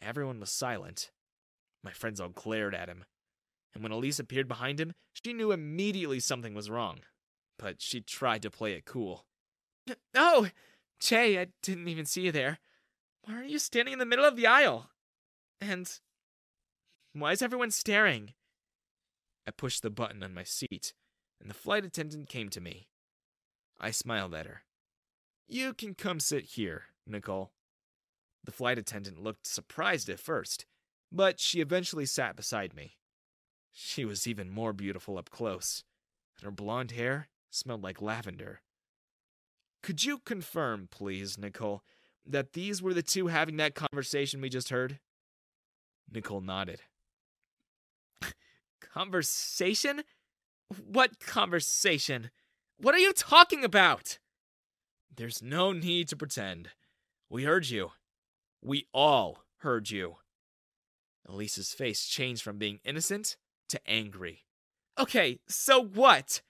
everyone 0.00 0.38
was 0.38 0.50
silent. 0.50 1.10
My 1.82 1.90
friends 1.90 2.20
all 2.20 2.28
glared 2.28 2.74
at 2.74 2.88
him 2.88 3.04
and 3.74 3.82
when 3.82 3.92
Elise 3.92 4.18
appeared 4.18 4.48
behind 4.48 4.80
him, 4.80 4.94
she 5.12 5.32
knew 5.32 5.52
immediately 5.52 6.20
something 6.20 6.54
was 6.54 6.70
wrong. 6.70 7.00
But 7.58 7.82
she 7.82 8.00
tried 8.00 8.42
to 8.42 8.50
play 8.50 8.72
it 8.74 8.84
cool. 8.84 9.26
Oh, 10.14 10.48
Jay, 11.00 11.38
I 11.38 11.48
didn't 11.62 11.88
even 11.88 12.06
see 12.06 12.22
you 12.22 12.32
there. 12.32 12.58
Why 13.24 13.34
are 13.34 13.44
you 13.44 13.58
standing 13.58 13.92
in 13.92 13.98
the 13.98 14.06
middle 14.06 14.24
of 14.24 14.36
the 14.36 14.46
aisle? 14.46 14.90
And 15.60 15.90
why 17.22 17.32
is 17.32 17.42
everyone 17.42 17.70
staring? 17.70 18.32
I 19.46 19.50
pushed 19.50 19.82
the 19.82 19.90
button 19.90 20.22
on 20.22 20.34
my 20.34 20.44
seat, 20.44 20.94
and 21.40 21.48
the 21.48 21.54
flight 21.54 21.84
attendant 21.84 22.28
came 22.28 22.48
to 22.50 22.60
me. 22.60 22.88
I 23.80 23.90
smiled 23.90 24.34
at 24.34 24.46
her. 24.46 24.62
You 25.46 25.74
can 25.74 25.94
come 25.94 26.20
sit 26.20 26.44
here, 26.44 26.84
Nicole. 27.06 27.52
The 28.44 28.52
flight 28.52 28.78
attendant 28.78 29.22
looked 29.22 29.46
surprised 29.46 30.08
at 30.08 30.20
first, 30.20 30.66
but 31.12 31.40
she 31.40 31.60
eventually 31.60 32.06
sat 32.06 32.36
beside 32.36 32.74
me. 32.74 32.96
She 33.72 34.04
was 34.04 34.26
even 34.26 34.50
more 34.50 34.72
beautiful 34.72 35.18
up 35.18 35.30
close, 35.30 35.84
and 36.38 36.44
her 36.44 36.50
blonde 36.50 36.92
hair 36.92 37.28
smelled 37.50 37.82
like 37.82 38.02
lavender. 38.02 38.60
Could 39.82 40.04
you 40.04 40.18
confirm, 40.18 40.88
please, 40.90 41.36
Nicole, 41.36 41.82
that 42.26 42.54
these 42.54 42.82
were 42.82 42.94
the 42.94 43.02
two 43.02 43.26
having 43.26 43.56
that 43.58 43.74
conversation 43.74 44.40
we 44.40 44.48
just 44.48 44.70
heard? 44.70 44.98
Nicole 46.10 46.40
nodded. 46.40 46.80
Conversation? 48.92 50.02
What 50.86 51.20
conversation? 51.20 52.30
What 52.78 52.94
are 52.94 52.98
you 52.98 53.12
talking 53.12 53.64
about? 53.64 54.18
There's 55.14 55.42
no 55.42 55.72
need 55.72 56.08
to 56.08 56.16
pretend. 56.16 56.70
We 57.30 57.44
heard 57.44 57.68
you. 57.68 57.92
We 58.62 58.86
all 58.92 59.44
heard 59.58 59.90
you. 59.90 60.16
Elise's 61.28 61.72
face 61.72 62.06
changed 62.06 62.42
from 62.42 62.58
being 62.58 62.80
innocent 62.84 63.36
to 63.68 63.80
angry. 63.86 64.44
Okay, 64.98 65.40
so 65.48 65.82
what? 65.82 66.42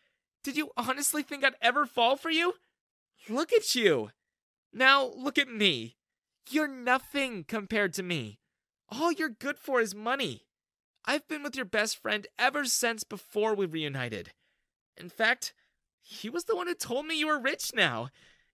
Did 0.43 0.57
you 0.57 0.71
honestly 0.77 1.23
think 1.23 1.45
I'd 1.45 1.55
ever 1.63 1.87
fall 1.87 2.17
for 2.17 2.31
you? 2.31 2.55
Look 3.29 3.53
at 3.53 3.75
you. 3.75 4.11
Now 4.73 5.11
look 5.17 5.39
at 5.39 5.49
me. 5.49 5.97
You're 6.51 6.69
nothing 6.69 7.45
compared 7.45 7.95
to 7.95 8.03
me. 8.03 8.41
All 8.91 9.13
you're 9.13 9.31
good 9.31 9.59
for 9.59 9.81
is 9.81 9.95
money. 9.95 10.43
I've 11.07 11.29
been 11.29 11.43
with 11.43 11.57
your 11.57 11.65
best 11.65 12.01
friend 12.01 12.27
ever 12.39 12.65
since 12.65 13.05
before 13.05 13.55
we 13.55 13.67
reunited. 13.67 14.33
In 14.97 15.09
fact, 15.09 15.53
he 16.01 16.31
was 16.31 16.45
the 16.45 16.57
one 16.57 16.67
who 16.67 16.75
told 16.75 17.07
me 17.07 17.19
you 17.19 17.27
were 17.27 17.39
rich 17.39 17.73
now. 17.75 18.09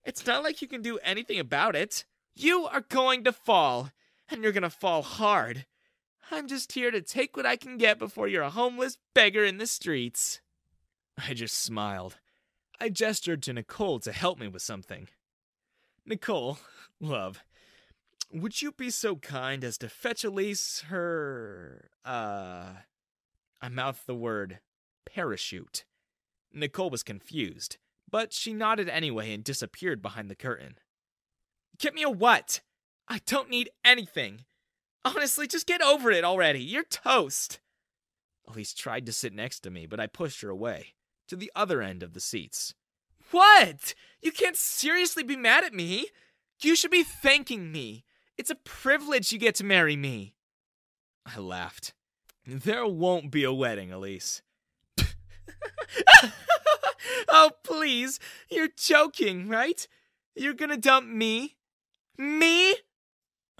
It's 0.04 0.26
not 0.26 0.42
like 0.42 0.62
you 0.62 0.68
can 0.68 0.82
do 0.82 0.98
anything 0.98 1.38
about 1.38 1.76
it. 1.76 2.04
You 2.34 2.66
are 2.66 2.80
going 2.80 3.24
to 3.24 3.32
fall, 3.32 3.90
and 4.28 4.42
you're 4.42 4.52
gonna 4.52 4.70
fall 4.70 5.02
hard. 5.02 5.66
I'm 6.30 6.46
just 6.46 6.72
here 6.72 6.90
to 6.90 7.00
take 7.00 7.36
what 7.36 7.46
I 7.46 7.56
can 7.56 7.76
get 7.76 7.98
before 7.98 8.28
you're 8.28 8.42
a 8.42 8.50
homeless 8.50 8.98
beggar 9.14 9.44
in 9.44 9.58
the 9.58 9.66
streets. 9.66 10.40
I 11.18 11.34
just 11.34 11.58
smiled. 11.58 12.18
I 12.80 12.88
gestured 12.88 13.42
to 13.42 13.52
Nicole 13.52 13.98
to 14.00 14.12
help 14.12 14.38
me 14.38 14.48
with 14.48 14.62
something. 14.62 15.08
Nicole, 16.06 16.58
love, 17.00 17.42
would 18.32 18.62
you 18.62 18.72
be 18.72 18.90
so 18.90 19.16
kind 19.16 19.64
as 19.64 19.78
to 19.78 19.88
fetch 19.88 20.24
Elise 20.24 20.84
her, 20.88 21.90
uh. 22.04 22.74
I 23.62 23.68
mouthed 23.68 24.06
the 24.06 24.14
word 24.14 24.60
parachute. 25.04 25.84
Nicole 26.52 26.90
was 26.90 27.02
confused, 27.02 27.76
but 28.10 28.32
she 28.32 28.52
nodded 28.52 28.88
anyway 28.88 29.32
and 29.32 29.44
disappeared 29.44 30.00
behind 30.00 30.30
the 30.30 30.34
curtain. 30.34 30.76
Get 31.78 31.94
me 31.94 32.02
a 32.02 32.10
what? 32.10 32.60
I 33.08 33.20
don't 33.26 33.50
need 33.50 33.70
anything. 33.84 34.44
Honestly, 35.04 35.46
just 35.46 35.66
get 35.66 35.82
over 35.82 36.10
it 36.10 36.24
already. 36.24 36.60
You're 36.60 36.84
toast. 36.84 37.60
Elise 38.46 38.74
tried 38.74 39.06
to 39.06 39.12
sit 39.12 39.32
next 39.32 39.60
to 39.60 39.70
me, 39.70 39.86
but 39.86 40.00
I 40.00 40.06
pushed 40.06 40.40
her 40.42 40.48
away, 40.48 40.94
to 41.28 41.36
the 41.36 41.52
other 41.54 41.82
end 41.82 42.02
of 42.02 42.14
the 42.14 42.20
seats. 42.20 42.74
What? 43.30 43.94
You 44.22 44.32
can't 44.32 44.56
seriously 44.56 45.22
be 45.22 45.36
mad 45.36 45.64
at 45.64 45.74
me. 45.74 46.08
You 46.60 46.74
should 46.76 46.90
be 46.90 47.04
thanking 47.04 47.70
me. 47.72 48.04
It's 48.40 48.48
a 48.48 48.54
privilege 48.54 49.34
you 49.34 49.38
get 49.38 49.54
to 49.56 49.64
marry 49.64 49.96
me. 49.96 50.32
I 51.26 51.38
laughed. 51.38 51.92
There 52.46 52.86
won't 52.86 53.30
be 53.30 53.44
a 53.44 53.52
wedding, 53.52 53.92
Elise. 53.92 54.40
oh, 57.28 57.50
please. 57.62 58.18
You're 58.50 58.70
joking, 58.74 59.50
right? 59.50 59.86
You're 60.34 60.54
gonna 60.54 60.78
dump 60.78 61.06
me? 61.06 61.58
Me? 62.16 62.76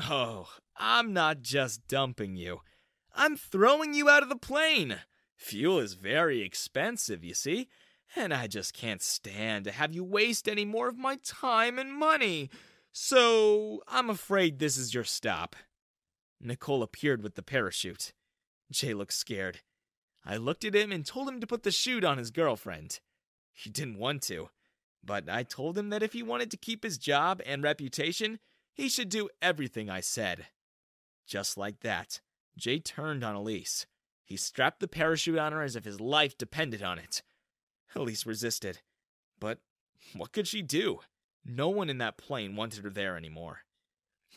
Oh, 0.09 0.49
I'm 0.79 1.13
not 1.13 1.43
just 1.43 1.87
dumping 1.87 2.37
you. 2.37 2.63
I'm 3.15 3.37
throwing 3.37 3.93
you 3.93 4.09
out 4.09 4.23
of 4.23 4.31
the 4.31 4.35
plane. 4.35 4.97
Fuel 5.37 5.79
is 5.79 5.93
very 5.93 6.41
expensive, 6.41 7.23
you 7.23 7.35
see, 7.35 7.69
and 8.17 8.33
I 8.33 8.47
just 8.47 8.73
can't 8.73 9.03
stand 9.03 9.67
to 9.67 9.73
have 9.73 9.95
you 9.95 10.05
waste 10.05 10.49
any 10.49 10.65
more 10.65 10.89
of 10.89 10.97
my 10.97 11.19
time 11.23 11.79
and 11.79 11.93
money. 11.93 12.49
So 12.93 13.83
I'm 13.87 14.11
afraid 14.11 14.59
this 14.59 14.77
is 14.77 14.95
your 14.95 15.05
stop. 15.05 15.57
Nicole 16.41 16.83
appeared 16.83 17.23
with 17.23 17.35
the 17.35 17.43
parachute. 17.43 18.13
Jay 18.71 18.95
looked 18.95 19.13
scared. 19.13 19.61
I 20.25 20.37
looked 20.37 20.65
at 20.65 20.75
him 20.75 20.93
and 20.93 21.05
told 21.05 21.29
him 21.29 21.41
to 21.41 21.47
put 21.47 21.63
the 21.63 21.71
chute 21.71 22.05
on 22.05 22.19
his 22.19 22.31
girlfriend. 22.31 23.01
He 23.53 23.71
didn't 23.71 23.99
want 23.99 24.23
to, 24.23 24.51
but 25.05 25.29
I 25.29 25.43
told 25.43 25.77
him 25.79 25.91
that 25.91 26.03
if 26.03 26.13
he 26.13 26.23
wanted 26.23 26.51
to 26.51 26.57
keep 26.57 26.83
his 26.83 26.99
job 26.99 27.41
and 27.47 27.63
reputation, 27.63 28.39
he 28.75 28.89
should 28.89 29.09
do 29.09 29.29
everything 29.41 29.89
I 29.89 30.01
said. 30.01 30.47
Just 31.27 31.57
like 31.57 31.81
that, 31.81 32.21
Jay 32.57 32.79
turned 32.79 33.23
on 33.23 33.35
Elise. 33.35 33.87
He 34.25 34.37
strapped 34.37 34.81
the 34.81 34.89
parachute 34.89 35.39
on 35.39 35.53
her 35.53 35.63
as 35.63 35.77
if 35.77 35.85
his 35.85 36.01
life 36.01 36.37
depended 36.37 36.83
on 36.83 36.99
it. 36.99 37.23
Elise 37.95 38.27
resisted. 38.27 38.81
But 39.39 39.59
what 40.15 40.33
could 40.33 40.47
she 40.47 40.63
do? 40.63 41.01
No 41.45 41.69
one 41.69 41.91
in 41.91 41.99
that 41.99 42.19
plane 42.19 42.57
wanted 42.57 42.85
her 42.85 42.91
there 42.91 43.17
anymore. 43.17 43.61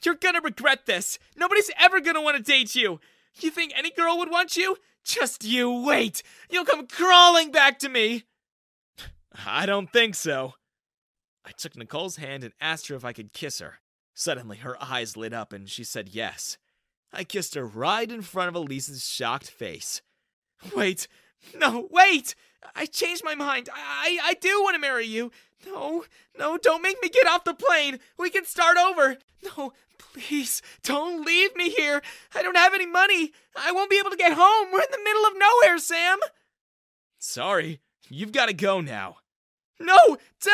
You're 0.04 0.16
gonna 0.16 0.42
regret 0.42 0.86
this! 0.86 1.20
Nobody's 1.36 1.72
ever 1.80 2.00
gonna 2.00 2.22
want 2.22 2.38
to 2.38 2.44
date 2.44 2.76
you! 2.76 3.00
You 3.40 3.52
think 3.52 3.74
any 3.76 3.92
girl 3.92 4.18
would 4.18 4.30
want 4.30 4.56
you? 4.58 4.78
Just 5.04 5.44
you 5.44 5.84
wait! 5.86 6.24
You'll 6.50 6.66
come 6.66 6.88
crawling 6.88 7.52
back 7.52 7.80
to 7.80 7.90
me! 7.90 8.24
I 9.46 9.66
don't 9.66 9.92
think 9.92 10.16
so. 10.16 10.54
I 11.46 11.52
took 11.52 11.76
Nicole's 11.76 12.18
hand 12.18 12.44
and 12.44 12.54
asked 12.62 12.88
her 12.88 12.96
if 12.96 13.04
I 13.04 13.14
could 13.14 13.34
kiss 13.34 13.60
her. 13.60 13.80
Suddenly, 14.14 14.58
her 14.58 14.82
eyes 14.82 15.18
lit 15.18 15.34
up 15.34 15.52
and 15.52 15.70
she 15.70 15.84
said 15.84 16.10
yes. 16.10 16.58
I 17.12 17.24
kissed 17.24 17.56
her 17.56 17.66
right 17.66 18.10
in 18.10 18.22
front 18.22 18.50
of 18.50 18.56
Elise's 18.56 19.06
shocked 19.06 19.50
face. 19.50 20.02
Wait, 20.76 21.08
no, 21.56 21.88
wait! 21.92 22.36
I 22.76 22.86
changed 22.86 23.24
my 23.24 23.36
mind. 23.36 23.70
I, 23.74 24.20
I, 24.24 24.30
I 24.30 24.34
do 24.36 24.62
want 24.62 24.76
to 24.76 24.80
marry 24.80 25.06
you. 25.06 25.32
No, 25.66 26.06
no, 26.38 26.58
don't 26.58 26.82
make 26.82 27.02
me 27.02 27.10
get 27.10 27.28
off 27.28 27.44
the 27.44 27.54
plane. 27.54 28.00
We 28.18 28.30
can 28.30 28.46
start 28.46 28.78
over. 28.78 29.18
No, 29.58 29.74
please, 29.98 30.62
don't 30.84 31.26
leave 31.26 31.56
me 31.56 31.70
here. 31.70 32.02
I 32.36 32.42
don't 32.42 32.58
have 32.58 32.74
any 32.74 32.86
money. 32.86 33.34
I 33.56 33.72
won't 33.72 33.90
be 33.90 34.00
able 34.00 34.10
to 34.12 34.18
get 34.18 34.34
home. 34.34 34.72
We're 34.72 34.82
in 34.82 34.88
the 34.92 35.04
middle 35.04 35.26
of 35.26 35.34
nowhere, 35.38 35.78
Sam. 35.80 36.20
Sorry, 37.20 37.80
you've 38.10 38.32
got 38.32 38.48
to 38.48 38.54
go 38.54 38.82
now. 38.82 39.18
No, 39.80 39.98
don't! 40.42 40.54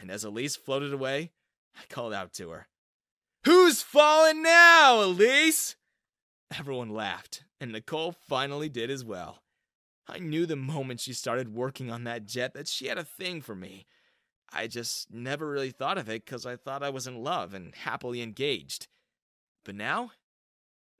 And 0.00 0.10
as 0.10 0.24
Elise 0.24 0.56
floated 0.56 0.92
away, 0.92 1.32
I 1.76 1.82
called 1.88 2.12
out 2.12 2.32
to 2.34 2.50
her. 2.50 2.68
Who's 3.44 3.82
falling 3.82 4.42
now, 4.42 5.02
Elise? 5.02 5.76
Everyone 6.58 6.90
laughed, 6.90 7.44
and 7.60 7.72
Nicole 7.72 8.12
finally 8.12 8.68
did 8.68 8.90
as 8.90 9.04
well. 9.04 9.42
I 10.08 10.18
knew 10.18 10.46
the 10.46 10.56
moment 10.56 11.00
she 11.00 11.12
started 11.12 11.54
working 11.54 11.90
on 11.90 12.04
that 12.04 12.26
jet 12.26 12.54
that 12.54 12.66
she 12.66 12.86
had 12.86 12.98
a 12.98 13.04
thing 13.04 13.40
for 13.40 13.54
me. 13.54 13.86
I 14.52 14.66
just 14.66 15.12
never 15.12 15.48
really 15.48 15.70
thought 15.70 15.98
of 15.98 16.08
it 16.08 16.24
because 16.24 16.44
I 16.44 16.56
thought 16.56 16.82
I 16.82 16.90
was 16.90 17.06
in 17.06 17.22
love 17.22 17.54
and 17.54 17.74
happily 17.74 18.20
engaged. 18.20 18.88
But 19.64 19.76
now, 19.76 20.10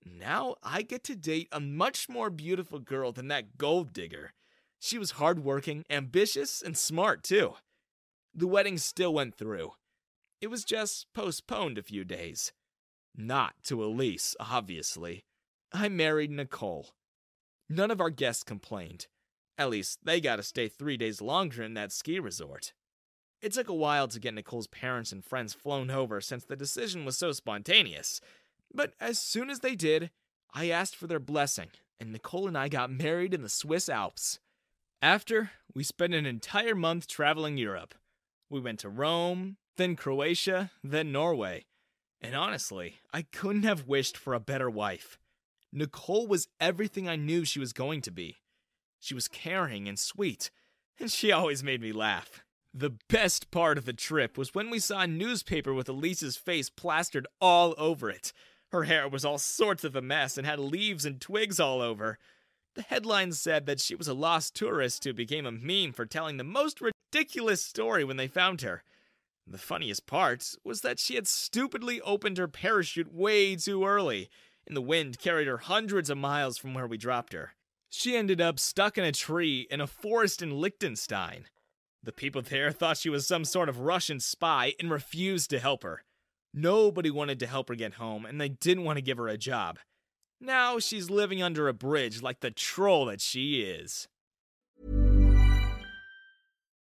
now 0.05 0.55
I 0.63 0.83
get 0.83 1.03
to 1.05 1.17
date 1.17 1.49
a 1.51 1.59
much 1.59 2.09
more 2.09 2.31
beautiful 2.31 2.79
girl 2.79 3.11
than 3.11 3.27
that 3.29 3.59
gold 3.59 3.93
digger. 3.93 4.33
She 4.79 4.99
was 4.99 5.13
hardworking, 5.13 5.85
ambitious, 5.91 6.63
and 6.63 6.79
smart 6.79 7.25
too. 7.25 7.55
The 8.33 8.47
wedding 8.47 8.79
still 8.79 9.13
went 9.13 9.35
through. 9.35 9.73
It 10.41 10.47
was 10.47 10.65
just 10.65 11.07
postponed 11.13 11.77
a 11.77 11.83
few 11.83 12.05
days. 12.05 12.53
Not 13.17 13.55
to 13.65 13.83
Elise, 13.83 14.37
obviously. 14.39 15.25
I 15.73 15.89
married 15.89 16.31
Nicole. 16.31 16.91
None 17.69 17.91
of 17.91 18.01
our 18.01 18.11
guests 18.11 18.43
complained. 18.43 19.07
At 19.57 19.71
least, 19.71 20.01
they 20.03 20.21
got 20.21 20.37
to 20.37 20.43
stay 20.43 20.69
three 20.69 20.97
days 20.97 21.21
longer 21.21 21.63
in 21.63 21.75
that 21.75 21.93
ski 21.93 22.19
resort. 22.19 22.73
It 23.41 23.53
took 23.53 23.69
a 23.69 23.75
while 23.75 24.09
to 24.09 24.21
get 24.21 24.35
Nicole's 24.35 24.67
parents 24.67 25.13
and 25.13 25.25
friends 25.25 25.55
flown 25.55 25.91
over 25.91 26.21
since 26.21 26.45
the 26.45 26.57
decision 26.57 27.05
was 27.05 27.17
so 27.17 27.33
spontaneous. 27.33 28.21
But 28.75 28.95
as 29.01 29.19
soon 29.19 29.49
as 29.49 29.61
they 29.61 29.75
did, 29.75 30.11
I 30.53 30.71
asked 30.71 30.97
for 30.97 31.07
their 31.07 31.21
blessing, 31.21 31.69
and 32.01 32.13
Nicole 32.13 32.49
and 32.49 32.59
I 32.59 32.69
got 32.69 32.91
married 32.91 33.33
in 33.33 33.43
the 33.43 33.49
Swiss 33.49 33.89
Alps. 33.89 34.41
After, 35.01 35.53
we 35.75 35.85
spent 35.85 36.15
an 36.15 36.27
entire 36.27 36.75
month 36.75 37.07
traveling 37.07 37.57
Europe. 37.57 37.95
We 38.51 38.61
went 38.61 38.81
to 38.81 38.89
Rome, 38.89 39.57
then 39.77 39.95
Croatia, 39.95 40.73
then 40.83 41.13
Norway. 41.13 41.65
And 42.21 42.35
honestly, 42.35 42.97
I 43.13 43.23
couldn't 43.23 43.63
have 43.63 43.87
wished 43.87 44.17
for 44.17 44.35
a 44.35 44.41
better 44.41 44.69
wife. 44.69 45.20
Nicole 45.73 46.27
was 46.27 46.49
everything 46.61 47.09
I 47.09 47.17
knew 47.17 47.45
she 47.45 47.61
was 47.61 47.73
going 47.73 48.01
to 48.03 48.11
be. 48.11 48.39
She 48.99 49.15
was 49.15 49.29
caring 49.29 49.89
and 49.89 49.99
sweet, 49.99 50.51
and 50.99 51.11
she 51.11 51.33
always 51.33 51.63
made 51.63 51.81
me 51.81 51.93
laugh. 51.93 52.43
The 52.73 52.97
best 53.09 53.51
part 53.51 53.79
of 53.79 53.85
the 53.85 53.93
trip 53.93 54.39
was 54.39 54.55
when 54.55 54.71
we 54.71 54.79
saw 54.79 55.01
a 55.01 55.07
newspaper 55.07 55.75
with 55.75 55.89
Elise's 55.89 56.37
face 56.37 56.71
plastered 56.71 57.27
all 57.41 57.75
over 57.79 58.11
it. 58.11 58.33
Her 58.71 58.85
hair 58.85 59.09
was 59.09 59.25
all 59.25 59.39
sorts 59.39 59.83
of 59.83 59.97
a 59.97 60.03
mess 60.03 60.39
and 60.39 60.47
had 60.47 60.61
leaves 60.61 61.05
and 61.05 61.21
twigs 61.21 61.59
all 61.59 61.81
over. 61.81 62.19
The 62.75 62.83
headline 62.83 63.33
said 63.33 63.67
that 63.67 63.81
she 63.81 63.97
was 63.97 64.07
a 64.07 64.15
lost 64.15 64.55
tourist 64.55 65.03
who 65.03 65.13
became 65.13 65.47
a 65.47 65.51
meme 65.51 65.93
for 65.93 66.07
telling 66.07 66.37
the 66.37 66.45
most 66.45 66.81
ridiculous 66.81 67.65
story 67.65 68.05
when 68.05 68.17
they 68.17 68.29
found 68.29 68.61
her. 68.61 68.85
The 69.47 69.59
funniest 69.59 70.07
part 70.07 70.55
was 70.63 70.83
that 70.83 71.01
she 71.01 71.17
had 71.17 71.27
stupidly 71.27 72.01
opened 72.03 72.39
her 72.39 72.47
parachute 72.47 73.13
way 73.13 73.57
too 73.57 73.85
early, 73.85 74.31
and 74.71 74.77
the 74.77 74.81
wind 74.81 75.19
carried 75.19 75.49
her 75.49 75.59
hundreds 75.59 76.11
of 76.11 76.17
miles 76.17 76.57
from 76.57 76.75
where 76.75 76.87
we 76.87 76.97
dropped 76.97 77.33
her. 77.33 77.55
She 77.89 78.17
ended 78.17 78.41
up 78.41 78.61
stuck 78.61 78.97
in 78.97 79.03
a 79.03 79.11
tree 79.11 79.67
in 79.69 79.81
a 79.81 79.89
forest 79.89 80.43
in 80.43 80.61
Liechtenstein. 80.61 81.47
The 82.05 82.13
people 82.13 82.41
there 82.41 82.71
thought 82.71 82.97
she 82.97 83.11
was 83.11 83.27
some 83.27 83.45
sort 83.45 83.69
of 83.69 83.81
Russian 83.81 84.21
spy 84.21 84.75
and 84.79 84.89
refused 84.89 85.51
to 85.51 85.59
help 85.59 85.83
her. 85.83 86.05
Nobody 86.55 87.11
wanted 87.11 87.41
to 87.41 87.49
help 87.49 87.69
her 87.69 87.75
get 87.75 87.95
home, 87.95 88.25
and 88.25 88.41
they 88.41 88.49
didn't 88.49 88.85
want 88.85 88.99
to 88.99 89.03
give 89.03 89.19
her 89.19 89.27
a 89.27 89.37
job. 89.37 89.81
Now 90.41 90.79
she's 90.79 91.11
living 91.11 91.43
under 91.43 91.67
a 91.67 91.75
bridge 91.75 92.23
like 92.23 92.39
the 92.39 92.53
troll 92.53 93.07
that 93.07 93.21
she 93.21 93.63
is. 93.63 94.07